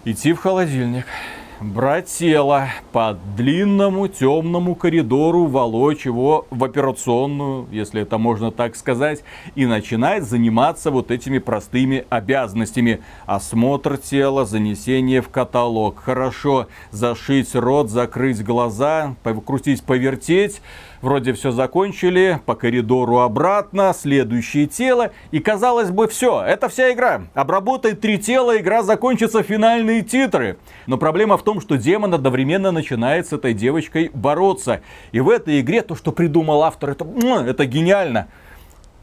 идти 0.06 0.32
в 0.32 0.38
холодильник, 0.38 1.06
брать 1.60 2.06
тело 2.06 2.68
по 2.92 3.16
длинному 3.36 4.08
темному 4.08 4.74
коридору, 4.74 5.46
волочь 5.46 6.06
его 6.06 6.46
в 6.50 6.64
операционную, 6.64 7.66
если 7.70 8.02
это 8.02 8.18
можно 8.18 8.50
так 8.50 8.74
сказать, 8.76 9.22
и 9.54 9.66
начинать 9.66 10.24
заниматься 10.24 10.90
вот 10.90 11.10
этими 11.10 11.38
простыми 11.38 12.06
обязанностями. 12.08 13.00
Осмотр 13.26 13.98
тела, 13.98 14.44
занесение 14.44 15.20
в 15.20 15.28
каталог. 15.28 16.00
Хорошо, 16.00 16.68
зашить 16.90 17.54
рот, 17.54 17.90
закрыть 17.90 18.42
глаза, 18.42 19.14
покрутить, 19.22 19.82
повертеть. 19.84 20.60
Вроде 21.04 21.34
все 21.34 21.50
закончили, 21.50 22.40
по 22.46 22.54
коридору 22.54 23.18
обратно, 23.18 23.92
следующее 23.94 24.66
тело. 24.66 25.12
И 25.32 25.38
казалось 25.38 25.90
бы, 25.90 26.08
все, 26.08 26.42
это 26.42 26.70
вся 26.70 26.94
игра. 26.94 27.24
Обработай 27.34 27.92
три 27.92 28.16
тела, 28.16 28.56
игра 28.58 28.82
закончится, 28.82 29.42
финальные 29.42 30.00
титры. 30.00 30.56
Но 30.86 30.96
проблема 30.96 31.36
в 31.36 31.42
том, 31.42 31.60
что 31.60 31.76
демон 31.76 32.14
одновременно 32.14 32.70
начинает 32.70 33.26
с 33.26 33.34
этой 33.34 33.52
девочкой 33.52 34.12
бороться. 34.14 34.80
И 35.12 35.20
в 35.20 35.28
этой 35.28 35.60
игре 35.60 35.82
то, 35.82 35.94
что 35.94 36.10
придумал 36.10 36.62
автор, 36.62 36.92
это, 36.92 37.06
это 37.46 37.66
гениально. 37.66 38.28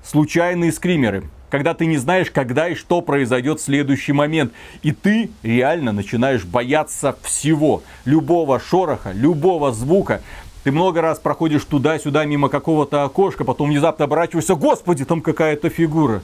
Случайные 0.03 0.71
скримеры. 0.71 1.25
Когда 1.51 1.75
ты 1.75 1.85
не 1.85 1.97
знаешь, 1.97 2.31
когда 2.31 2.69
и 2.69 2.73
что 2.73 3.01
произойдет 3.01 3.59
в 3.59 3.63
следующий 3.63 4.13
момент. 4.13 4.53
И 4.81 4.91
ты 4.91 5.29
реально 5.43 5.91
начинаешь 5.91 6.45
бояться 6.45 7.15
всего. 7.21 7.83
Любого 8.05 8.59
шороха, 8.59 9.11
любого 9.11 9.71
звука. 9.71 10.21
Ты 10.63 10.71
много 10.71 11.01
раз 11.01 11.17
проходишь 11.17 11.65
туда-сюда 11.65 12.25
мимо 12.25 12.47
какого-то 12.47 13.03
окошка, 13.03 13.43
потом 13.43 13.69
внезапно 13.69 14.05
оборачиваешься, 14.05 14.55
господи, 14.55 15.05
там 15.05 15.21
какая-то 15.21 15.69
фигура. 15.69 16.21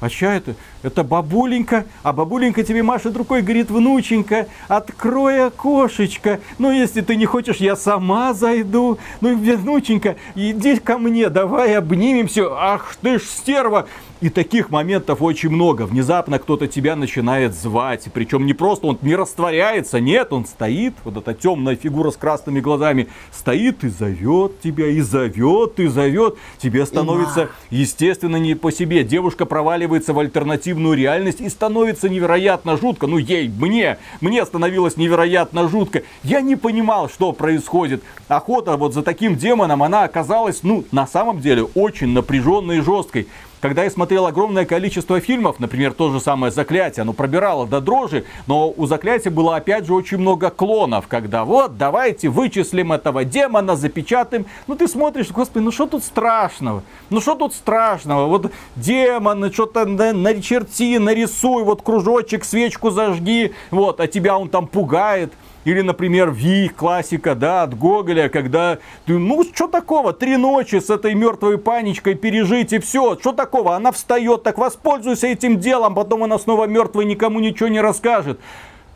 А 0.00 0.08
чья 0.08 0.34
это? 0.34 0.54
Это 0.82 1.04
бабуленька. 1.04 1.84
А 2.02 2.12
бабуленька 2.12 2.62
тебе 2.62 2.82
машет 2.82 3.16
рукой, 3.16 3.42
говорит, 3.42 3.70
внученька, 3.70 4.46
открой 4.66 5.46
окошечко. 5.46 6.40
Ну, 6.58 6.72
если 6.72 7.02
ты 7.02 7.16
не 7.16 7.26
хочешь, 7.26 7.56
я 7.56 7.76
сама 7.76 8.32
зайду. 8.32 8.98
Ну, 9.20 9.36
внученька, 9.36 10.16
иди 10.34 10.76
ко 10.76 10.96
мне, 10.96 11.28
давай 11.28 11.76
обнимемся. 11.76 12.46
Ах 12.50 12.96
ты 13.02 13.18
ж 13.18 13.22
стерва. 13.22 13.86
И 14.20 14.28
таких 14.28 14.68
моментов 14.68 15.22
очень 15.22 15.48
много. 15.48 15.86
Внезапно 15.86 16.38
кто-то 16.38 16.66
тебя 16.66 16.94
начинает 16.94 17.54
звать. 17.54 18.04
Причем 18.12 18.44
не 18.44 18.52
просто 18.52 18.86
он 18.86 18.98
не 19.00 19.16
растворяется, 19.16 19.98
нет, 19.98 20.34
он 20.34 20.44
стоит, 20.44 20.92
вот 21.04 21.16
эта 21.16 21.32
темная 21.32 21.74
фигура 21.74 22.10
с 22.10 22.16
красными 22.16 22.60
глазами, 22.60 23.08
стоит 23.32 23.82
и 23.82 23.88
зовет 23.88 24.60
тебя, 24.60 24.88
и 24.88 25.00
зовет, 25.00 25.80
и 25.80 25.86
зовет. 25.86 26.36
Тебе 26.58 26.84
становится, 26.84 27.48
естественно, 27.70 28.36
не 28.36 28.54
по 28.54 28.70
себе. 28.70 29.04
Девушка 29.04 29.46
проваливается 29.46 30.12
в 30.12 30.18
альтернативную 30.18 30.98
реальность 30.98 31.40
и 31.40 31.48
становится 31.48 32.10
невероятно 32.10 32.76
жутко. 32.76 33.06
Ну, 33.06 33.16
ей, 33.16 33.48
мне, 33.48 33.96
мне 34.20 34.44
становилось 34.44 34.98
невероятно 34.98 35.66
жутко. 35.66 36.02
Я 36.22 36.42
не 36.42 36.56
понимал, 36.56 37.08
что 37.08 37.32
происходит. 37.32 38.02
Охота 38.28 38.76
вот 38.76 38.92
за 38.92 39.02
таким 39.02 39.36
демоном, 39.36 39.82
она 39.82 40.04
оказалась, 40.04 40.62
ну, 40.62 40.84
на 40.92 41.06
самом 41.06 41.40
деле, 41.40 41.62
очень 41.74 42.08
напряженной 42.08 42.78
и 42.78 42.80
жесткой. 42.82 43.26
Когда 43.60 43.84
я 43.84 43.90
смотрел 43.90 44.26
огромное 44.26 44.64
количество 44.64 45.20
фильмов, 45.20 45.60
например, 45.60 45.92
то 45.92 46.10
же 46.10 46.18
самое 46.18 46.50
«Заклятие», 46.50 47.02
оно 47.02 47.12
пробирало 47.12 47.66
до 47.66 47.82
дрожи, 47.82 48.24
но 48.46 48.72
у 48.74 48.86
«Заклятия» 48.86 49.30
было 49.30 49.56
опять 49.56 49.84
же 49.84 49.92
очень 49.92 50.16
много 50.16 50.48
клонов, 50.48 51.06
когда 51.08 51.44
вот, 51.44 51.76
давайте 51.76 52.30
вычислим 52.30 52.92
этого 52.92 53.24
демона, 53.24 53.76
запечатаем. 53.76 54.46
Ну 54.66 54.76
ты 54.76 54.88
смотришь, 54.88 55.30
господи, 55.30 55.62
ну 55.62 55.72
что 55.72 55.86
тут 55.86 56.04
страшного? 56.04 56.82
Ну 57.10 57.20
что 57.20 57.34
тут 57.34 57.52
страшного? 57.52 58.28
Вот 58.28 58.50
демон, 58.76 59.52
что-то 59.52 59.84
начерти, 59.84 60.96
нарисуй, 60.96 61.62
вот 61.62 61.82
кружочек, 61.82 62.44
свечку 62.44 62.90
зажги, 62.90 63.52
вот, 63.70 64.00
а 64.00 64.06
тебя 64.06 64.38
он 64.38 64.48
там 64.48 64.66
пугает. 64.66 65.34
Или, 65.64 65.82
например, 65.82 66.30
Вий, 66.30 66.68
классика, 66.68 67.34
да, 67.34 67.64
от 67.64 67.76
Гоголя, 67.76 68.28
когда 68.28 68.78
ты, 69.04 69.18
ну, 69.18 69.44
что 69.44 69.68
такого, 69.68 70.12
три 70.12 70.36
ночи 70.36 70.80
с 70.80 70.88
этой 70.88 71.14
мертвой 71.14 71.58
паничкой 71.58 72.14
пережить 72.14 72.72
и 72.72 72.78
все, 72.78 73.18
что 73.20 73.32
такого, 73.32 73.76
она 73.76 73.92
встает, 73.92 74.42
так 74.42 74.56
воспользуйся 74.56 75.26
этим 75.26 75.58
делом, 75.58 75.94
потом 75.94 76.24
она 76.24 76.38
снова 76.38 76.64
мертвая, 76.64 77.04
никому 77.04 77.40
ничего 77.40 77.68
не 77.68 77.80
расскажет. 77.80 78.40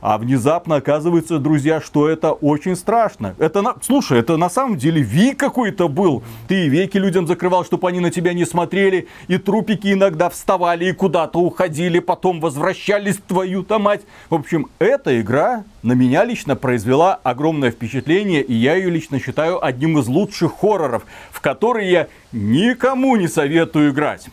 А 0.04 0.18
внезапно 0.18 0.76
оказывается, 0.76 1.38
друзья, 1.38 1.80
что 1.80 2.10
это 2.10 2.32
очень 2.32 2.76
страшно. 2.76 3.34
Это 3.38 3.62
на... 3.62 3.74
Слушай, 3.80 4.18
это 4.18 4.36
на 4.36 4.50
самом 4.50 4.76
деле 4.76 5.00
вик 5.00 5.38
какой-то 5.38 5.88
был. 5.88 6.22
Ты 6.46 6.68
веки 6.68 6.98
людям 6.98 7.26
закрывал, 7.26 7.64
чтобы 7.64 7.88
они 7.88 8.00
на 8.00 8.10
тебя 8.10 8.34
не 8.34 8.44
смотрели. 8.44 9.08
И 9.28 9.38
трупики 9.38 9.94
иногда 9.94 10.28
вставали 10.28 10.90
и 10.90 10.92
куда-то 10.92 11.38
уходили, 11.38 12.00
потом 12.00 12.40
возвращались 12.40 13.16
твою-то 13.16 13.78
мать. 13.78 14.02
В 14.28 14.34
общем, 14.34 14.66
эта 14.78 15.18
игра 15.18 15.64
на 15.82 15.94
меня 15.94 16.24
лично 16.24 16.54
произвела 16.54 17.14
огромное 17.22 17.70
впечатление. 17.70 18.42
И 18.42 18.52
я 18.52 18.74
ее 18.74 18.90
лично 18.90 19.18
считаю 19.18 19.64
одним 19.64 19.98
из 19.98 20.06
лучших 20.06 20.52
хорроров, 20.60 21.06
в 21.30 21.40
который 21.40 21.88
я 21.88 22.08
никому 22.30 23.16
не 23.16 23.26
советую 23.26 23.92
играть. 23.92 24.26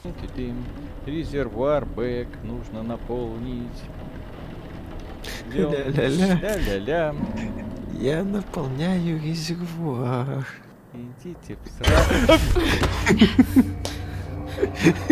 Резервуар 1.06 1.86
бэк 1.86 2.28
нужно 2.44 2.84
наполнить. 2.84 3.70
Ля-ля-ля. 5.54 6.36
Ля-ля-ля. 6.36 7.16
Я 8.00 8.24
наполняю 8.24 9.22
резервуар. 9.22 10.48
Идите 10.94 11.56
в 11.56 11.62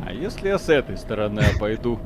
А 0.01 0.13
если 0.13 0.47
я 0.47 0.57
с 0.57 0.69
этой 0.69 0.97
стороны 0.97 1.41
обойду? 1.41 1.99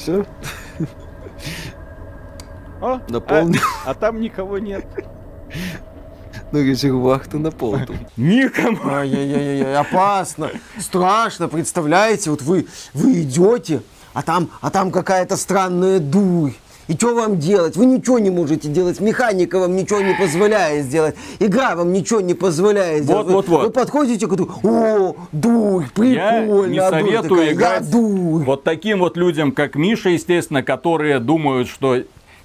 Все? 0.00 0.24
О, 2.80 2.99
Наполнил. 3.10 3.60
А, 3.84 3.90
а 3.90 3.94
там 3.94 4.20
никого 4.20 4.58
нет. 4.58 4.84
Ну, 6.52 6.62
резервуар-то 6.62 7.38
наполнен. 7.38 8.06
Никому. 8.16 8.78
Ай-яй-яй-яй, 8.84 9.76
опасно, 9.76 10.50
страшно, 10.78 11.48
представляете, 11.48 12.30
вот 12.30 12.42
вы, 12.42 12.66
вы 12.92 13.22
идете, 13.22 13.82
а 14.14 14.22
там, 14.22 14.50
а 14.60 14.70
там 14.70 14.90
какая-то 14.90 15.36
странная 15.36 16.00
дурь. 16.00 16.52
И 16.88 16.94
что 16.94 17.14
вам 17.14 17.38
делать? 17.38 17.76
Вы 17.76 17.86
ничего 17.86 18.18
не 18.18 18.30
можете 18.30 18.66
делать. 18.68 18.98
Механика 18.98 19.60
вам 19.60 19.76
ничего 19.76 20.00
не 20.00 20.12
позволяет 20.12 20.86
сделать. 20.86 21.14
Игра 21.38 21.76
вам 21.76 21.92
ничего 21.92 22.20
не 22.20 22.34
позволяет 22.34 23.04
сделать. 23.04 23.26
Вот, 23.26 23.46
вот, 23.46 23.48
вот. 23.48 23.62
Вы 23.66 23.70
подходите 23.70 24.26
к 24.26 24.34
дурь. 24.34 24.48
О, 24.64 25.14
дурь, 25.30 25.84
прикольно. 25.94 26.16
Я 26.16 26.66
не 26.66 26.78
А 26.78 26.90
дурь 26.90 27.00
советую 27.00 27.22
такая, 27.22 27.52
играть 27.52 27.84
Я 27.84 27.92
дурь. 27.92 28.44
вот 28.44 28.64
таким 28.64 28.98
вот 28.98 29.16
людям, 29.16 29.52
как 29.52 29.76
Миша, 29.76 30.08
естественно, 30.08 30.64
которые 30.64 31.20
думают, 31.20 31.68
что 31.68 31.96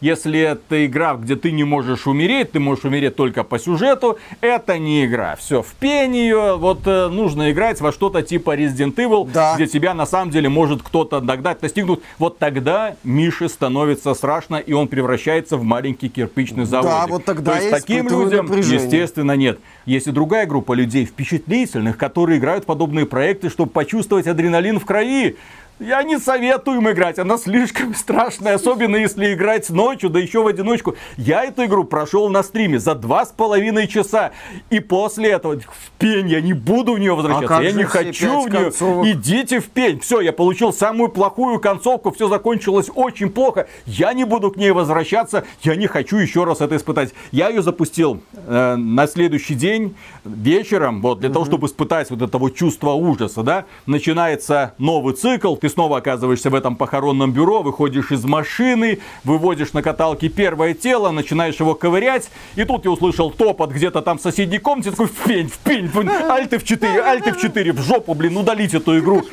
если 0.02 0.40
это 0.40 0.86
игра, 0.86 1.16
где 1.16 1.36
ты 1.36 1.52
не 1.52 1.64
можешь 1.64 2.08
умереть, 2.08 2.52
ты 2.52 2.60
можешь 2.60 2.86
умереть 2.86 3.16
только 3.16 3.44
по 3.44 3.60
сюжету, 3.60 4.18
это 4.42 4.78
не 4.78 5.06
игра. 5.06 5.36
Все, 5.36 5.62
в 5.62 5.74
ее, 5.84 6.58
вот 6.58 6.80
э, 6.86 7.08
нужно 7.10 7.52
играть 7.52 7.80
во 7.82 7.92
что-то 7.92 8.22
типа 8.22 8.56
Resident 8.56 8.96
Evil, 8.96 9.30
Да. 9.32 9.56
где 9.56 9.68
тебя 9.68 9.94
на 9.94 10.06
самом 10.06 10.32
деле 10.32 10.50
может 10.50 10.82
кто-то 10.84 11.22
догнать, 11.22 11.62
настигнуть. 11.62 12.00
Вот 12.20 12.38
тогда 12.40 12.96
Мише 13.04 13.50
становится 13.50 14.14
страшно, 14.14 14.56
и 14.58 14.74
он 14.74 14.88
превращается 14.88 15.58
в 15.58 15.64
маленький 15.64 16.10
кирпичный 16.10 16.66
завод. 16.66 17.10
вот 17.10 17.26
тогда 17.26 17.54
То 17.54 17.58
есть 17.60 17.72
таким 17.72 18.08
людям, 18.08 18.46
напряжение. 18.48 18.84
естественно, 18.84 19.34
нет. 19.34 19.60
Есть 19.86 20.08
и 20.08 20.12
другая 20.12 20.46
группа 20.46 20.74
людей 20.74 21.06
впечатлительных, 21.06 21.98
которые 21.98 22.40
играют 22.40 22.64
в 22.64 22.68
подобные 22.68 23.06
проекты, 23.06 23.50
чтобы 23.50 23.72
почувствовать 23.72 24.28
адреналин 24.28 24.80
в 24.80 24.86
крови. 24.86 25.38
Я 25.80 26.04
не 26.04 26.20
советую 26.20 26.78
им 26.78 26.90
играть, 26.90 27.20
она 27.20 27.38
слишком 27.38 27.94
страшная, 27.96 28.56
особенно 28.56 28.96
если 28.96 29.34
играть 29.34 29.70
ночью, 29.70 30.10
да 30.10 30.20
еще 30.20 30.42
в 30.42 30.48
одиночку. 30.48 30.96
Я 31.18 31.44
эту 31.44 31.66
игру 31.66 31.84
прошел 31.84 32.30
на 32.30 32.44
стриме 32.44 32.80
за 32.80 32.96
два 32.96 33.26
с 33.26 33.30
половиной 33.30 33.88
часа. 33.88 34.32
И 34.70 34.80
после 34.80 35.32
этого 35.32 35.60
в 35.60 35.92
пень 36.00 36.30
я 36.30 36.40
не 36.40 36.54
буду 36.54 36.94
в 36.94 37.00
нее 37.00 37.14
возвращаться. 37.14 37.48
как 37.48 37.64
я 37.64 37.72
не 37.74 37.84
хочу 37.84 38.44
в 38.44 38.50
нее. 38.50 38.64
концовок? 38.64 39.06
Идите 39.06 39.60
в 39.60 39.66
пень. 39.66 40.00
Все, 40.00 40.22
я 40.22 40.32
получил 40.32 40.72
самую 40.72 41.10
плохую 41.10 41.60
концовку, 41.60 42.12
все 42.12 42.30
закончилось 42.30 42.90
очень 42.96 43.30
плохо. 43.30 43.68
Я 43.86 44.14
не 44.14 44.24
буду 44.24 44.52
к 44.52 44.56
ней 44.56 44.72
возвращаться. 44.72 45.44
Я 45.62 45.76
не 45.76 45.88
хочу 45.88 46.16
еще 46.16 46.46
раз 46.46 46.62
это 46.62 46.78
испытать. 46.78 47.14
Я 47.32 47.50
ее 47.50 47.62
запустил 47.62 48.22
э, 48.34 48.76
на 48.76 49.08
следующий 49.08 49.56
день 49.56 49.96
вечером, 50.24 51.02
вот 51.02 51.20
для 51.20 51.30
того, 51.30 51.44
чтобы 51.44 51.68
испытать 51.68 52.10
вот 52.12 52.22
это 52.22 52.38
вот 52.38 52.56
чувство 52.56 52.92
ужаса, 52.92 53.44
да. 53.44 53.66
Начинается 53.86 54.74
новый 54.78 55.16
цикл. 55.16 55.56
Ты 55.66 55.70
снова 55.70 55.98
оказываешься 55.98 56.52
в 56.52 56.54
этом 56.54 56.76
похоронном 56.76 57.32
бюро, 57.32 57.64
выходишь 57.64 58.12
из 58.12 58.24
машины, 58.24 59.00
выводишь 59.24 59.74
на 59.74 59.82
каталке 59.82 60.30
первое 60.30 60.76
тело, 60.76 61.10
начинаешь 61.10 61.56
его 61.56 61.74
ковырять. 61.74 62.30
И 62.56 62.66
тут 62.66 62.86
я 62.86 62.92
услышал 62.92 63.32
топот 63.32 63.72
где-то 63.72 64.04
там 64.04 64.20
в 64.20 64.22
соседней 64.22 64.60
комнате. 64.60 64.92
Такой, 64.92 65.08
в 65.08 65.24
пень, 65.24 65.48
в 65.48 65.58
пень, 65.58 65.88
в 65.88 65.94
пень. 65.94 66.08
Альты 66.08 66.60
в 66.60 66.64
4, 66.64 67.02
альты 67.02 67.32
в 67.32 67.42
4, 67.42 67.72
в 67.72 67.82
жопу, 67.82 68.14
блин, 68.14 68.38
удалить 68.38 68.76
эту 68.76 69.00
игру. 69.00 69.24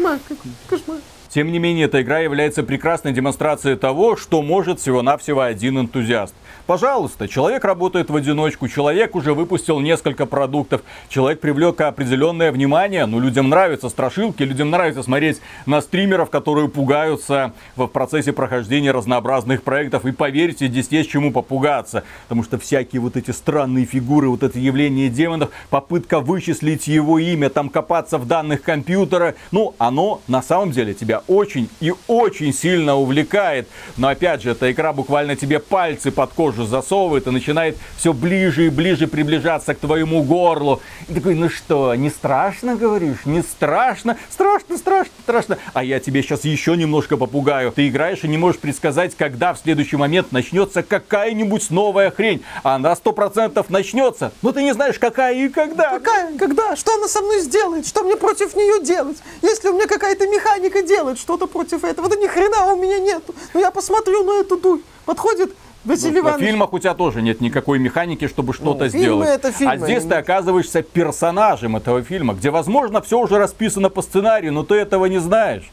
Тем 1.29 1.53
не 1.53 1.59
менее, 1.59 1.85
эта 1.85 2.01
игра 2.01 2.21
является 2.21 2.63
прекрасной 2.63 3.13
демонстрацией 3.13 3.77
того, 3.77 4.17
что 4.17 4.41
может 4.41 4.81
всего-навсего 4.81 5.43
один 5.43 5.81
энтузиаст. 5.81 6.35
Пожалуйста, 6.67 7.27
человек 7.27 7.65
работает 7.65 8.09
в 8.09 8.15
одиночку, 8.15 8.69
человек 8.69 9.17
уже 9.17 9.35
выпустил 9.35 9.81
несколько 9.81 10.27
продуктов, 10.27 10.83
человек 11.09 11.41
привлек 11.41 11.81
определенное 11.81 12.53
внимание, 12.53 13.05
ну 13.07 13.19
людям 13.19 13.49
нравятся 13.49 13.89
страшилки, 13.89 14.45
людям 14.45 14.71
нравится 14.71 15.03
смотреть 15.03 15.41
на 15.67 15.81
стримеров, 15.81 16.31
которые 16.31 16.69
пугаются 16.69 17.53
в 17.75 17.89
процессе 17.89 18.33
прохождения 18.33 18.93
разнообразных 18.93 19.65
проектов. 19.65 20.07
И 20.07 20.13
поверьте, 20.13 20.69
здесь 20.69 20.87
есть 20.91 21.11
чему 21.11 21.33
попугаться, 21.33 22.05
потому 22.29 22.45
что 22.45 22.61
всякие 22.61 23.01
вот 23.01 23.17
эти 23.17 23.33
странные 23.33 23.85
фигуры, 23.85 24.29
вот 24.29 24.45
это 24.45 24.61
явление 24.61 25.09
демонов, 25.09 25.51
попытка 25.69 26.21
вычислить 26.21 26.87
его 26.87 27.19
имя, 27.19 27.49
там 27.49 27.71
копаться 27.71 28.19
в 28.19 28.27
данных 28.29 28.63
компьютера, 28.63 29.35
ну, 29.51 29.75
оно 29.79 30.21
на 30.29 30.43
самом 30.43 30.71
деле 30.71 30.95
тебя 30.95 31.23
очень 31.27 31.69
и 31.81 31.93
очень 32.07 32.55
сильно 32.55 32.95
увлекает. 32.95 33.69
Но 33.97 34.07
опять 34.07 34.43
же, 34.43 34.51
эта 34.51 34.71
игра 34.71 34.93
буквально 34.93 35.35
тебе 35.35 35.59
пальцы 35.59 36.13
под 36.13 36.33
кожу 36.33 36.52
засовывает 36.57 37.27
и 37.27 37.31
начинает 37.31 37.77
все 37.97 38.13
ближе 38.13 38.67
и 38.67 38.69
ближе 38.69 39.07
приближаться 39.07 39.75
к 39.75 39.79
твоему 39.79 40.23
горлу. 40.23 40.81
И 41.09 41.15
такой, 41.15 41.35
ну 41.35 41.49
что, 41.49 41.95
не 41.95 42.11
страшно, 42.11 42.77
говоришь? 42.77 43.25
Не 43.25 43.43
страшно? 43.43 44.17
Страшно, 44.31 44.77
страшно, 44.77 45.13
страшно. 45.23 45.59
А 45.73 45.85
я 45.85 46.01
тебе 46.01 46.23
сейчас 46.23 46.45
еще 46.45 46.77
немножко 46.77 47.17
попугаю. 47.17 47.73
Ты 47.73 47.89
играешь 47.89 48.25
и 48.25 48.29
не 48.29 48.39
можешь 48.39 48.61
предсказать, 48.61 49.17
когда 49.17 49.55
в 49.55 49.59
следующий 49.59 49.97
момент 49.97 50.33
начнется 50.33 50.83
какая-нибудь 50.83 51.71
новая 51.71 52.11
хрень. 52.11 52.43
А 52.63 52.77
она 52.77 52.95
сто 52.97 53.13
процентов 53.13 53.71
начнется. 53.71 54.33
Но 54.43 54.53
ты 54.53 54.63
не 54.63 54.73
знаешь, 54.73 54.99
какая 54.99 55.35
и 55.35 55.49
когда. 55.49 55.99
Какая? 55.99 56.37
Когда? 56.39 56.77
Что 56.77 56.95
она 56.95 57.09
со 57.09 57.21
мной 57.21 57.41
сделает? 57.41 57.87
Что 57.87 58.03
мне 58.03 58.17
против 58.17 58.55
нее 58.55 58.85
делать? 58.85 59.19
Если 59.43 59.69
у 59.69 59.75
меня 59.75 59.87
какая-то 59.87 60.27
механика 60.27 60.83
делает 60.83 61.19
что-то 61.19 61.47
против 61.47 61.85
этого, 61.85 62.09
да 62.09 62.17
ни 62.17 62.27
хрена 62.27 62.73
у 62.73 62.77
меня 62.77 62.99
нету. 62.99 63.35
Ну 63.55 63.61
я 63.61 63.71
посмотрю 63.71 64.25
на 64.25 64.41
эту 64.41 64.57
дурь. 64.57 64.81
Подходит 65.05 65.53
Василий 65.85 66.21
В 66.21 66.25
Иванович. 66.25 66.47
фильмах 66.47 66.73
у 66.73 66.79
тебя 66.79 66.95
тоже 66.95 67.23
нет 67.23 67.41
никакой 67.41 67.79
механики, 67.79 68.29
чтобы 68.29 68.55
что-то 68.55 68.85
Ну, 68.85 68.89
сделать. 68.89 69.29
это 69.29 69.51
фильмы, 69.53 69.73
а 69.73 69.77
здесь 69.79 70.05
ты 70.05 70.15
оказываешься 70.15 70.83
персонажем 70.83 71.77
этого 71.77 72.03
фильма, 72.03 72.35
где, 72.35 72.51
возможно, 72.51 73.01
все 73.03 73.19
уже 73.19 73.39
расписано 73.39 73.89
по 73.89 74.01
сценарию, 74.03 74.53
но 74.53 74.63
ты 74.63 74.77
этого 74.77 75.07
не 75.07 75.19
знаешь. 75.19 75.71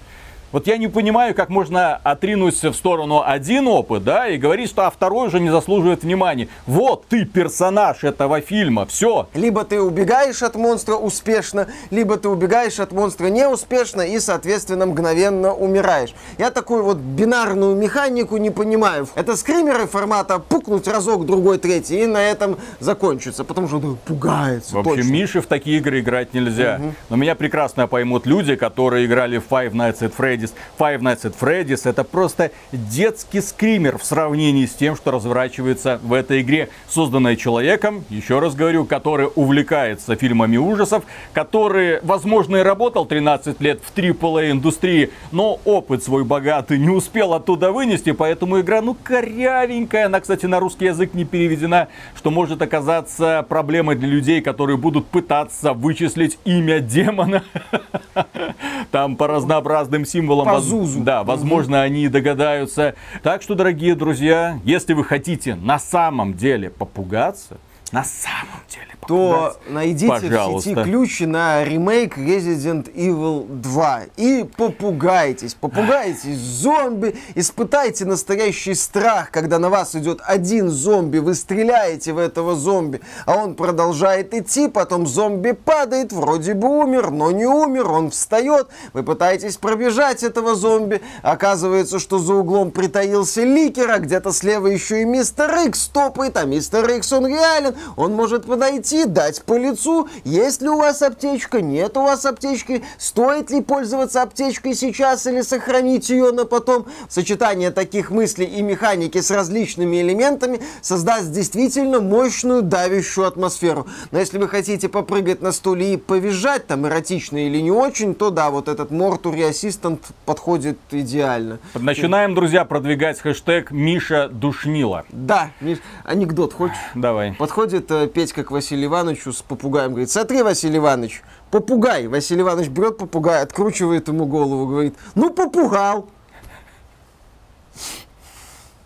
Вот 0.51 0.65
я 0.65 0.77
не 0.77 0.87
понимаю, 0.87 1.35
как 1.35 1.49
можно 1.49 1.95
отринуть 1.97 2.63
в 2.63 2.73
сторону 2.73 3.21
один 3.23 3.67
опыт, 3.67 4.03
да, 4.03 4.27
и 4.27 4.37
говорить, 4.37 4.69
что 4.69 4.87
а 4.87 4.89
второй 4.89 5.27
уже 5.27 5.39
не 5.39 5.51
заслуживает 5.51 6.01
внимания. 6.01 6.47
Вот 6.65 7.05
ты 7.07 7.25
персонаж 7.25 8.03
этого 8.03 8.41
фильма, 8.41 8.87
все. 8.87 9.27
Либо 9.35 9.63
ты 9.63 9.79
убегаешь 9.79 10.41
от 10.41 10.55
монстра 10.55 10.95
успешно, 10.95 11.67
либо 11.91 12.17
ты 12.17 12.29
убегаешь 12.29 12.79
от 12.79 12.91
монстра 12.91 13.27
неуспешно 13.27 14.01
и, 14.01 14.19
соответственно, 14.19 14.87
мгновенно 14.87 15.53
умираешь. 15.53 16.15
Я 16.39 16.49
такую 16.49 16.83
вот 16.83 16.97
бинарную 16.97 17.75
механику 17.75 18.37
не 18.37 18.49
понимаю. 18.49 19.07
Это 19.13 19.35
скримеры 19.35 19.85
формата 19.85 20.39
пукнуть 20.39 20.87
разок, 20.87 21.27
другой, 21.27 21.59
третий, 21.59 22.03
и 22.03 22.05
на 22.07 22.23
этом 22.23 22.57
закончится, 22.79 23.43
потому 23.43 23.67
что 23.67 23.79
ну, 23.79 23.97
пугается. 24.03 24.73
В 24.73 24.79
общем, 24.79 24.95
точно. 24.95 25.11
Мише 25.11 25.41
в 25.41 25.45
такие 25.45 25.77
игры 25.77 25.99
играть 25.99 26.33
нельзя. 26.33 26.81
Но 27.09 27.17
меня 27.17 27.35
прекрасно 27.35 27.85
поймут 27.87 28.25
люди, 28.25 28.55
которые 28.55 29.05
играли 29.05 29.37
в 29.37 29.43
Five 29.47 29.73
Nights 29.73 29.99
at 29.99 30.13
Freddy's. 30.17 30.38
Five 30.77 30.99
Nights 31.01 31.23
at 31.23 31.35
Freddy's 31.39 31.89
это 31.89 32.03
просто 32.03 32.51
детский 32.71 33.41
скример 33.41 33.97
в 33.97 34.05
сравнении 34.05 34.65
с 34.65 34.73
тем, 34.73 34.95
что 34.95 35.11
разворачивается 35.11 35.99
в 36.01 36.13
этой 36.13 36.41
игре, 36.41 36.69
созданной 36.87 37.35
человеком, 37.35 38.03
еще 38.09 38.39
раз 38.39 38.55
говорю, 38.55 38.85
который 38.85 39.29
увлекается 39.35 40.15
фильмами 40.15 40.57
ужасов, 40.57 41.03
который, 41.33 41.99
возможно, 42.01 42.57
и 42.57 42.61
работал 42.61 43.05
13 43.05 43.59
лет 43.61 43.81
в 43.83 43.95
AAA 43.97 44.51
индустрии, 44.51 45.11
но 45.31 45.59
опыт 45.65 46.03
свой 46.03 46.23
богатый 46.23 46.77
не 46.77 46.89
успел 46.89 47.33
оттуда 47.33 47.71
вынести, 47.71 48.11
поэтому 48.11 48.59
игра, 48.59 48.81
ну, 48.81 48.95
корявенькая. 49.01 50.05
Она, 50.05 50.19
кстати, 50.19 50.45
на 50.45 50.59
русский 50.59 50.85
язык 50.85 51.13
не 51.13 51.25
переведена, 51.25 51.87
что 52.15 52.31
может 52.31 52.61
оказаться 52.61 53.45
проблемой 53.47 53.95
для 53.95 54.07
людей, 54.07 54.41
которые 54.41 54.77
будут 54.77 55.07
пытаться 55.07 55.73
вычислить 55.73 56.37
имя 56.45 56.79
демона. 56.79 57.43
Там 58.91 59.15
по 59.15 59.27
разнообразным 59.27 60.05
символам. 60.05 60.28
По 60.45 60.53
воз- 60.55 60.63
Зузу. 60.63 60.99
Да, 61.01 61.23
возможно, 61.23 61.81
они 61.81 62.03
и 62.05 62.07
догадаются. 62.07 62.95
Так 63.23 63.41
что, 63.41 63.55
дорогие 63.55 63.95
друзья, 63.95 64.59
если 64.63 64.93
вы 64.93 65.03
хотите 65.03 65.55
на 65.55 65.79
самом 65.79 66.33
деле 66.35 66.69
попугаться, 66.69 67.57
на 67.91 68.03
самом 68.03 68.61
деле 68.69 68.89
то 69.09 69.57
найдите 69.67 70.13
в 70.13 70.19
сети 70.19 70.29
пожалуйста. 70.29 70.83
ключи 70.83 71.25
на 71.25 71.63
ремейк 71.63 72.15
Resident 72.15 72.93
Evil 72.93 73.47
2 73.47 74.01
и 74.17 74.47
попугайтесь. 74.55 75.55
Попугайтесь 75.55 76.37
зомби, 76.37 77.15
испытайте 77.33 78.05
настоящий 78.05 78.75
страх, 78.75 79.31
когда 79.31 79.57
на 79.57 79.69
вас 79.69 79.95
идет 79.95 80.21
один 80.23 80.69
зомби, 80.69 81.17
вы 81.17 81.33
стреляете 81.33 82.13
в 82.13 82.19
этого 82.19 82.55
зомби, 82.55 83.01
а 83.25 83.35
он 83.35 83.55
продолжает 83.55 84.35
идти, 84.35 84.67
потом 84.67 85.07
зомби 85.07 85.53
падает, 85.53 86.13
вроде 86.13 86.53
бы 86.53 86.67
умер, 86.67 87.09
но 87.09 87.31
не 87.31 87.47
умер, 87.47 87.89
он 87.89 88.11
встает, 88.11 88.67
вы 88.93 89.01
пытаетесь 89.01 89.57
пробежать 89.57 90.21
этого 90.21 90.53
зомби, 90.53 91.01
оказывается, 91.23 91.97
что 91.97 92.19
за 92.19 92.35
углом 92.35 92.69
притаился 92.69 93.43
ликер, 93.43 93.89
а 93.89 93.97
где-то 93.97 94.31
слева 94.33 94.67
еще 94.67 95.01
и 95.01 95.05
мистер 95.05 95.51
Икс 95.65 95.87
топает, 95.87 96.37
а 96.37 96.45
мистер 96.45 96.87
Икс 96.91 97.11
он 97.11 97.25
реален, 97.25 97.75
он 97.95 98.13
может 98.13 98.45
подойти, 98.45 99.05
дать 99.05 99.41
по 99.43 99.57
лицу, 99.57 100.07
есть 100.23 100.61
ли 100.61 100.69
у 100.69 100.77
вас 100.77 101.01
аптечка, 101.01 101.61
нет 101.61 101.97
у 101.97 102.03
вас 102.03 102.25
аптечки, 102.25 102.83
стоит 102.97 103.51
ли 103.51 103.61
пользоваться 103.61 104.21
аптечкой 104.21 104.73
сейчас 104.73 105.27
или 105.27 105.41
сохранить 105.41 106.09
ее 106.09 106.31
на 106.31 106.45
потом. 106.45 106.85
Сочетание 107.07 107.71
таких 107.71 108.11
мыслей 108.11 108.45
и 108.45 108.61
механики 108.61 109.19
с 109.21 109.31
различными 109.31 110.01
элементами 110.01 110.59
создаст 110.81 111.31
действительно 111.31 111.99
мощную 111.99 112.61
давящую 112.61 113.27
атмосферу. 113.27 113.87
Но 114.11 114.19
если 114.19 114.37
вы 114.37 114.47
хотите 114.47 114.89
попрыгать 114.89 115.41
на 115.41 115.51
стуле 115.51 115.93
и 115.93 115.97
повизжать, 115.97 116.67
там 116.67 116.87
эротично 116.87 117.45
или 117.45 117.59
не 117.59 117.71
очень, 117.71 118.15
то 118.15 118.29
да, 118.29 118.49
вот 118.49 118.67
этот 118.67 118.91
Mortuary 118.91 119.49
Assistant 119.49 119.99
подходит 120.25 120.77
идеально. 120.91 121.59
Начинаем, 121.73 122.35
друзья, 122.35 122.65
продвигать 122.65 123.19
хэштег 123.19 123.71
Миша 123.71 124.29
Душнила. 124.29 125.05
Да, 125.09 125.51
Миш, 125.61 125.79
анекдот 126.03 126.53
хочешь? 126.53 126.77
Давай. 126.95 127.33
Подходит 127.33 127.68
э, 127.73 128.07
Петька 128.07 128.43
к 128.43 128.51
Василию 128.51 128.87
Ивановичу 128.87 129.33
с 129.33 129.41
попугаем, 129.41 129.91
говорит, 129.91 130.09
смотри, 130.09 130.41
Василий 130.43 130.77
Иванович, 130.77 131.21
попугай. 131.51 132.07
Василий 132.07 132.41
Иванович 132.41 132.69
берет 132.69 132.97
попугай, 132.97 133.41
откручивает 133.41 134.07
ему 134.07 134.25
голову, 134.25 134.67
говорит, 134.67 134.95
ну 135.15 135.29
попугал, 135.31 136.07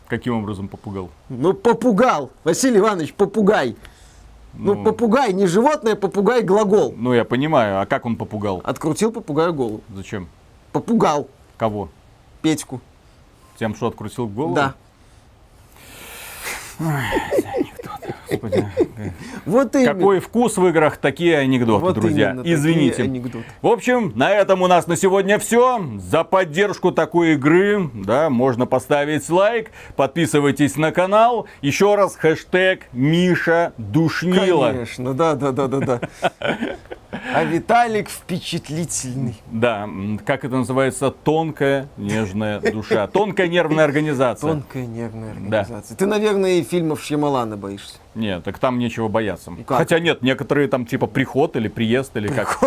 Каким 0.07 0.37
образом 0.37 0.67
попугал? 0.67 1.09
ну 1.29 1.53
попугал. 1.53 2.29
Василий 2.43 2.77
Иванович, 2.79 3.13
попугай. 3.13 3.75
Ну, 4.53 4.75
Ну. 4.75 4.83
попугай 4.83 5.33
не 5.33 5.47
животное, 5.47 5.95
попугай 5.95 6.43
глагол. 6.43 6.93
Ну, 6.95 7.13
я 7.13 7.25
понимаю, 7.25 7.81
а 7.81 7.85
как 7.87 8.05
он 8.05 8.15
попугал? 8.15 8.61
Открутил 8.63 9.11
попугаю 9.11 9.53
голову. 9.53 9.81
Зачем? 9.95 10.27
Попугал 10.71 11.27
Кого? 11.57 11.89
Петьку. 12.41 12.81
Тем, 13.57 13.73
что 13.73 13.87
открутил 13.87 14.27
голову? 14.27 14.53
Да. 14.55 14.75
Господи. 18.29 18.65
Вот 19.45 19.75
именно. 19.75 19.93
Какой 19.93 20.19
вкус 20.19 20.57
в 20.57 20.67
играх, 20.67 20.97
такие 20.97 21.37
анекдоты, 21.37 21.83
Вот 21.85 21.95
друзья. 21.95 22.31
именно, 22.31 22.43
Извините. 22.45 23.03
анекдоты. 23.03 23.45
В 23.61 23.67
общем, 23.67 24.13
на 24.15 24.31
этом 24.31 24.61
у 24.61 24.67
нас 24.67 24.87
на 24.87 24.95
сегодня 24.95 25.39
все. 25.39 25.83
За 25.97 26.23
поддержку 26.23 26.91
такой 26.91 27.33
игры, 27.33 27.89
да, 27.93 28.29
можно 28.29 28.65
поставить 28.65 29.29
лайк, 29.29 29.71
подписывайтесь 29.95 30.75
на 30.77 30.91
канал. 30.91 31.47
Еще 31.61 31.95
раз 31.95 32.15
хэштег 32.15 32.87
Миша 32.93 33.73
Душнила. 33.77 34.69
Конечно, 34.71 35.13
да, 35.13 35.35
да, 35.35 35.51
да, 35.51 35.67
да, 35.67 35.79
да. 35.79 35.99
А 37.35 37.43
Виталик 37.43 38.09
впечатлительный. 38.09 39.35
Да, 39.51 39.89
как 40.25 40.45
это 40.45 40.57
называется? 40.57 41.09
Тонкая 41.09 41.87
нежная 41.97 42.59
душа. 42.59 43.07
Тонкая 43.07 43.47
нервная 43.47 43.85
организация. 43.85 44.51
Тонкая 44.51 44.85
нервная 44.85 45.31
организация. 45.31 45.97
Ты, 45.97 46.05
наверное, 46.05 46.51
и 46.59 46.63
фильмов 46.63 47.03
Шьямалана 47.03 47.57
боишься. 47.57 47.95
Нет, 48.15 48.43
так 48.43 48.59
там 48.59 48.77
нечего 48.77 49.07
бояться. 49.07 49.51
как? 49.65 49.77
Хотя 49.77 49.99
нет, 49.99 50.21
некоторые 50.21 50.67
там 50.67 50.85
типа 50.85 51.07
приход 51.07 51.55
или 51.55 51.67
приезд 51.67 52.15
или 52.15 52.27
как. 52.27 52.59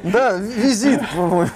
Да, 0.12 0.36
визит, 0.36 1.00
по-моему. 1.14 1.50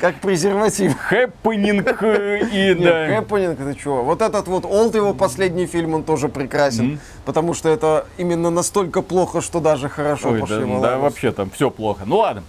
Как 0.00 0.16
презерватив. 0.16 0.96
Хэппенинг 0.98 2.02
э, 2.02 2.40
и 2.52 2.74
да. 2.74 3.06
Хэппенинг, 3.06 3.60
это 3.60 3.74
чего? 3.74 4.02
Вот 4.02 4.22
этот 4.22 4.48
вот 4.48 4.64
Олд, 4.64 4.94
его 4.94 5.14
последний 5.14 5.66
фильм, 5.66 5.94
он 5.94 6.04
тоже 6.04 6.28
прекрасен. 6.28 7.00
Потому 7.24 7.54
что 7.54 7.68
это 7.68 8.06
именно 8.18 8.50
настолько 8.50 9.02
плохо, 9.02 9.40
что 9.40 9.60
даже 9.60 9.88
хорошо 9.88 10.30
Ой, 10.30 10.40
по 10.40 10.46
да, 10.46 10.58
Шьямалану. 10.58 10.82
да, 10.82 10.98
вообще 10.98 11.32
там 11.32 11.50
все 11.50 11.70
плохо. 11.70 12.02
Ну 12.06 12.18
ладно. 12.18 12.42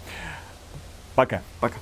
Пока. 1.16 1.42
Пока. 1.60 1.76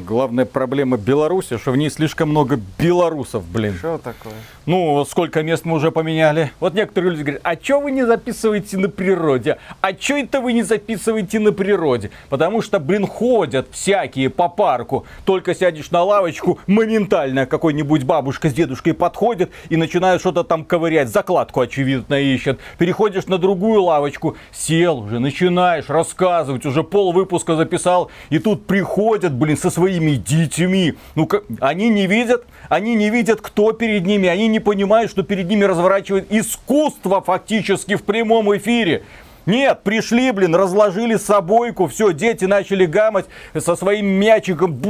Главная 0.00 0.44
проблема 0.44 0.96
Беларуси, 0.96 1.56
что 1.56 1.70
в 1.70 1.76
ней 1.76 1.88
слишком 1.88 2.30
много 2.30 2.58
белорусов, 2.78 3.46
блин. 3.46 3.74
Что 3.78 3.98
такое? 3.98 4.34
Ну, 4.66 5.04
сколько 5.04 5.42
мест 5.42 5.64
мы 5.64 5.76
уже 5.76 5.92
поменяли. 5.92 6.50
Вот 6.58 6.74
некоторые 6.74 7.12
люди 7.12 7.22
говорят, 7.22 7.40
а 7.44 7.54
чё 7.54 7.80
вы 7.80 7.90
не 7.90 8.04
записываете 8.04 8.76
на 8.78 8.88
природе? 8.88 9.58
А 9.80 9.92
чё 9.92 10.16
это 10.16 10.40
вы 10.40 10.52
не 10.52 10.62
записываете 10.62 11.38
на 11.38 11.52
природе? 11.52 12.10
Потому 12.28 12.60
что, 12.62 12.80
блин, 12.80 13.06
ходят 13.06 13.68
всякие 13.70 14.30
по 14.30 14.48
парку. 14.48 15.04
Только 15.24 15.54
сядешь 15.54 15.90
на 15.90 16.02
лавочку, 16.02 16.58
моментально 16.66 17.46
какой-нибудь 17.46 18.04
бабушка 18.04 18.50
с 18.50 18.54
дедушкой 18.54 18.94
подходит 18.94 19.50
и 19.68 19.76
начинают 19.76 20.20
что-то 20.20 20.44
там 20.44 20.64
ковырять. 20.64 21.08
Закладку, 21.08 21.60
очевидно, 21.60 22.14
ищет. 22.14 22.58
Переходишь 22.78 23.26
на 23.26 23.38
другую 23.38 23.82
лавочку, 23.82 24.36
сел 24.50 25.00
уже, 25.00 25.20
начинаешь 25.20 25.88
рассказывать, 25.88 26.66
уже 26.66 26.82
пол 26.82 27.12
выпуска 27.12 27.54
записал. 27.54 28.10
И 28.30 28.38
тут 28.38 28.66
приходят, 28.66 29.32
блин, 29.32 29.56
со 29.56 29.70
своими 29.84 30.12
детьми. 30.12 30.94
Ну, 31.14 31.28
они 31.60 31.88
не 31.90 32.06
видят, 32.06 32.44
они 32.70 32.94
не 32.94 33.10
видят, 33.10 33.40
кто 33.42 33.72
перед 33.72 34.06
ними, 34.06 34.28
они 34.28 34.48
не 34.48 34.60
понимают, 34.60 35.10
что 35.10 35.22
перед 35.22 35.48
ними 35.48 35.64
разворачивает 35.64 36.26
искусство 36.30 37.20
фактически 37.20 37.96
в 37.96 38.02
прямом 38.04 38.56
эфире. 38.56 39.02
Нет, 39.44 39.82
пришли, 39.82 40.30
блин, 40.30 40.54
разложили 40.54 41.16
собойку, 41.16 41.86
все, 41.86 42.14
дети 42.14 42.46
начали 42.46 42.86
гамать 42.86 43.26
со 43.58 43.76
своим 43.76 44.06
мячиком. 44.06 44.80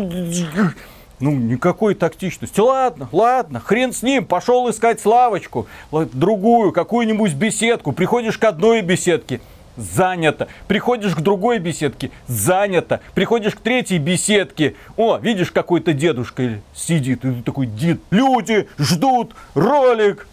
Ну, 1.20 1.30
никакой 1.30 1.94
тактичности. 1.94 2.61
Ладно, 2.61 3.09
ладно, 3.11 3.59
хрен 3.59 3.92
с 3.92 4.02
ним, 4.02 4.24
пошел 4.24 4.70
искать 4.70 5.04
лавочку, 5.04 5.66
ла- 5.90 6.07
другую, 6.12 6.70
какую-нибудь 6.70 7.35
беседку. 7.35 7.92
Приходишь 7.92 8.38
к 8.38 8.44
одной 8.44 8.83
беседке, 8.83 9.40
занято. 9.76 10.48
Приходишь 10.68 11.14
к 11.14 11.20
другой 11.20 11.58
беседке, 11.58 12.10
занято. 12.26 13.00
Приходишь 13.14 13.54
к 13.54 13.60
третьей 13.60 13.98
беседке, 13.98 14.74
о, 14.96 15.18
видишь, 15.18 15.50
какой-то 15.50 15.92
дедушка 15.92 16.60
сидит, 16.74 17.24
и 17.24 17.32
ты 17.32 17.42
такой, 17.42 17.66
дед, 17.66 18.00
люди 18.10 18.68
ждут 18.78 19.34
ролик. 19.54 20.26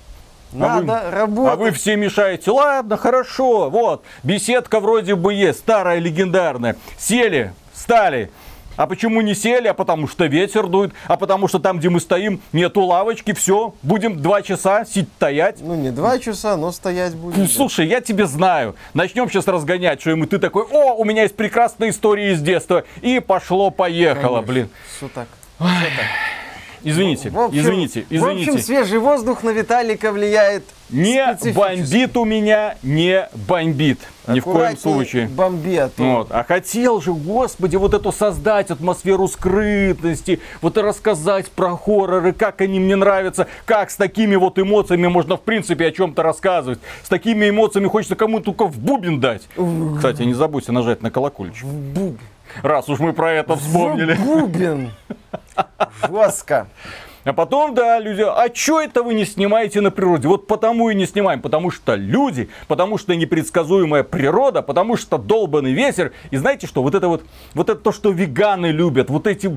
Надо 0.52 1.00
а 1.00 1.04
вы, 1.06 1.12
работать. 1.12 1.54
А 1.54 1.56
вы 1.56 1.72
все 1.72 1.96
мешаете. 1.96 2.52
Ладно, 2.52 2.98
хорошо, 2.98 3.70
вот, 3.70 4.04
беседка 4.24 4.80
вроде 4.80 5.16
бы 5.16 5.34
есть, 5.34 5.60
старая, 5.60 6.00
легендарная. 6.00 6.76
Сели, 6.98 7.54
встали, 7.74 8.32
А 8.78 8.88
почему 8.88 9.22
не 9.22 9.36
сели? 9.36 9.68
А 9.68 9.74
потому 9.74 10.08
что 10.08 10.26
ветер 10.26 10.68
дует. 10.68 10.94
А 11.08 11.18
потому 11.18 11.48
что 11.48 11.60
там, 11.60 11.80
где 11.80 11.90
мы 11.90 12.00
стоим, 12.00 12.42
нету 12.54 12.82
лавочки. 12.82 13.34
Все, 13.34 13.74
будем 13.84 14.22
два 14.22 14.42
часа 14.42 14.86
сидеть, 14.86 15.10
стоять. 15.18 15.58
Ну, 15.62 15.76
не 15.76 15.92
два 15.92 16.18
часа, 16.20 16.56
но 16.58 16.72
стоять 16.72 17.16
будет. 17.16 17.38
Ну, 17.38 17.48
слушай, 17.48 17.88
я 17.88 18.02
тебе 18.02 18.26
знаю. 18.28 18.76
Начнем 18.94 19.30
сейчас 19.30 19.48
разгонять, 19.48 20.02
что 20.02 20.12
ему 20.12 20.26
ты 20.26 20.40
такой, 20.40 20.64
о, 20.64 20.94
у 20.96 21.04
меня 21.06 21.24
есть 21.24 21.36
прекрасная 21.36 21.90
история 21.90 22.32
из 22.34 22.42
детства. 22.42 22.84
И 23.02 23.20
пошло-поехало, 23.20 24.42
блин. 24.42 24.70
Что 24.98 25.10
так? 25.10 25.28
Что 25.58 25.66
так? 25.68 26.06
Извините, 26.84 27.30
В 27.30 27.40
общем- 27.40 27.60
извините, 27.60 28.02
В 28.10 28.24
общем, 28.26 28.42
извините. 28.42 28.64
свежий 28.64 28.98
воздух 28.98 29.44
на 29.44 29.52
Виталика 29.52 30.12
влияет 30.12 30.64
Не 30.92 31.38
бомбит 31.54 32.18
у 32.18 32.26
меня, 32.26 32.76
не 32.84 33.28
бомбит. 33.48 34.00
Ни 34.28 34.40
в 34.40 34.44
коем 34.44 34.78
случае. 34.78 35.28
Бомби, 35.28 35.76
а 35.76 35.90
то 35.90 36.04
Вот. 36.04 36.28
А 36.32 36.44
хотел 36.44 37.02
же, 37.02 37.14
господи, 37.14 37.76
вот 37.76 37.94
эту 37.94 38.12
создать 38.12 38.70
атмосферу 38.70 39.28
скрытности, 39.28 40.40
вот 40.62 40.78
и 40.78 40.82
рассказать 40.82 41.50
про 41.50 41.76
хорроры, 41.76 42.34
как 42.34 42.62
они 42.62 42.80
мне 42.80 42.96
нравятся, 42.96 43.48
как 43.66 43.90
с 43.90 43.96
такими 43.96 44.36
вот 44.36 44.60
эмоциями 44.60 45.08
можно 45.08 45.38
в 45.38 45.42
принципе 45.42 45.88
о 45.88 45.92
чем-то 45.92 46.22
рассказывать. 46.24 46.80
С 47.04 47.10
такими 47.10 47.50
эмоциями 47.50 47.88
хочется 47.88 48.16
кому-то 48.16 48.46
только 48.46 48.68
в 48.68 48.78
бубен 48.78 49.20
дать. 49.20 49.44
Кстати, 49.96 50.24
не 50.24 50.34
забудьте 50.34 50.72
нажать 50.72 51.02
на 51.02 51.10
колокольчик. 51.10 51.66
Раз 52.62 52.90
уж 52.90 53.00
мы 53.00 53.14
про 53.14 53.32
это 53.32 53.56
вспомнили. 53.56 54.14
Бубен. 54.16 54.92
Жестко. 56.10 56.68
А 57.24 57.34
потом, 57.34 57.76
да, 57.76 58.00
люди, 58.00 58.22
а 58.22 58.50
чё 58.50 58.80
это 58.80 59.04
вы 59.04 59.14
не 59.14 59.26
снимаете 59.26 59.82
на 59.82 59.92
природе? 59.92 60.28
Вот 60.28 60.48
потому 60.48 60.90
и 60.90 60.96
не 60.96 61.06
снимаем, 61.06 61.42
потому 61.42 61.70
что 61.70 61.96
люди, 61.96 62.50
потому 62.68 62.98
что 62.98 63.16
непредсказуемая 63.16 64.04
природа, 64.04 64.62
потому 64.64 64.98
что 64.98 65.18
долбанный 65.18 65.74
ветер. 65.74 66.14
И 66.32 66.38
знаете 66.38 66.66
что, 66.66 66.82
вот 66.82 66.96
это 66.96 67.08
вот, 67.08 67.24
вот 67.54 67.70
это 67.70 67.80
то, 67.80 67.92
что 67.92 68.12
веганы 68.12 68.68
любят, 68.68 69.10
вот 69.10 69.28
эти 69.28 69.56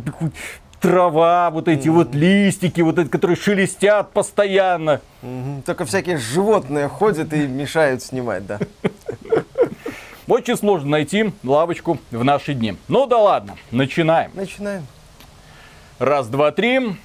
трава, 0.81 1.51
вот 1.51 1.67
эти 1.69 1.89
вот 1.89 2.15
листики, 2.15 2.83
вот 2.83 2.99
эти, 2.99 3.09
которые 3.09 3.37
шелестят 3.37 4.13
постоянно. 4.13 5.01
Мгм. 5.23 5.63
Только 5.63 5.87
всякие 5.87 6.19
животные 6.19 6.89
ходят 6.89 7.33
и 7.33 7.47
мешают 7.47 8.03
снимать, 8.03 8.47
да. 8.47 8.59
Очень 10.27 10.59
сложно 10.59 10.91
найти 10.91 11.33
лавочку 11.43 11.99
в 12.11 12.25
наши 12.25 12.53
дни. 12.53 12.77
Ну 12.89 13.07
да 13.07 13.19
ладно, 13.19 13.57
начинаем. 13.71 14.31
Начинаем. 14.35 14.87
Раз, 15.99 16.29
два, 16.29 16.51
три. 16.51 16.97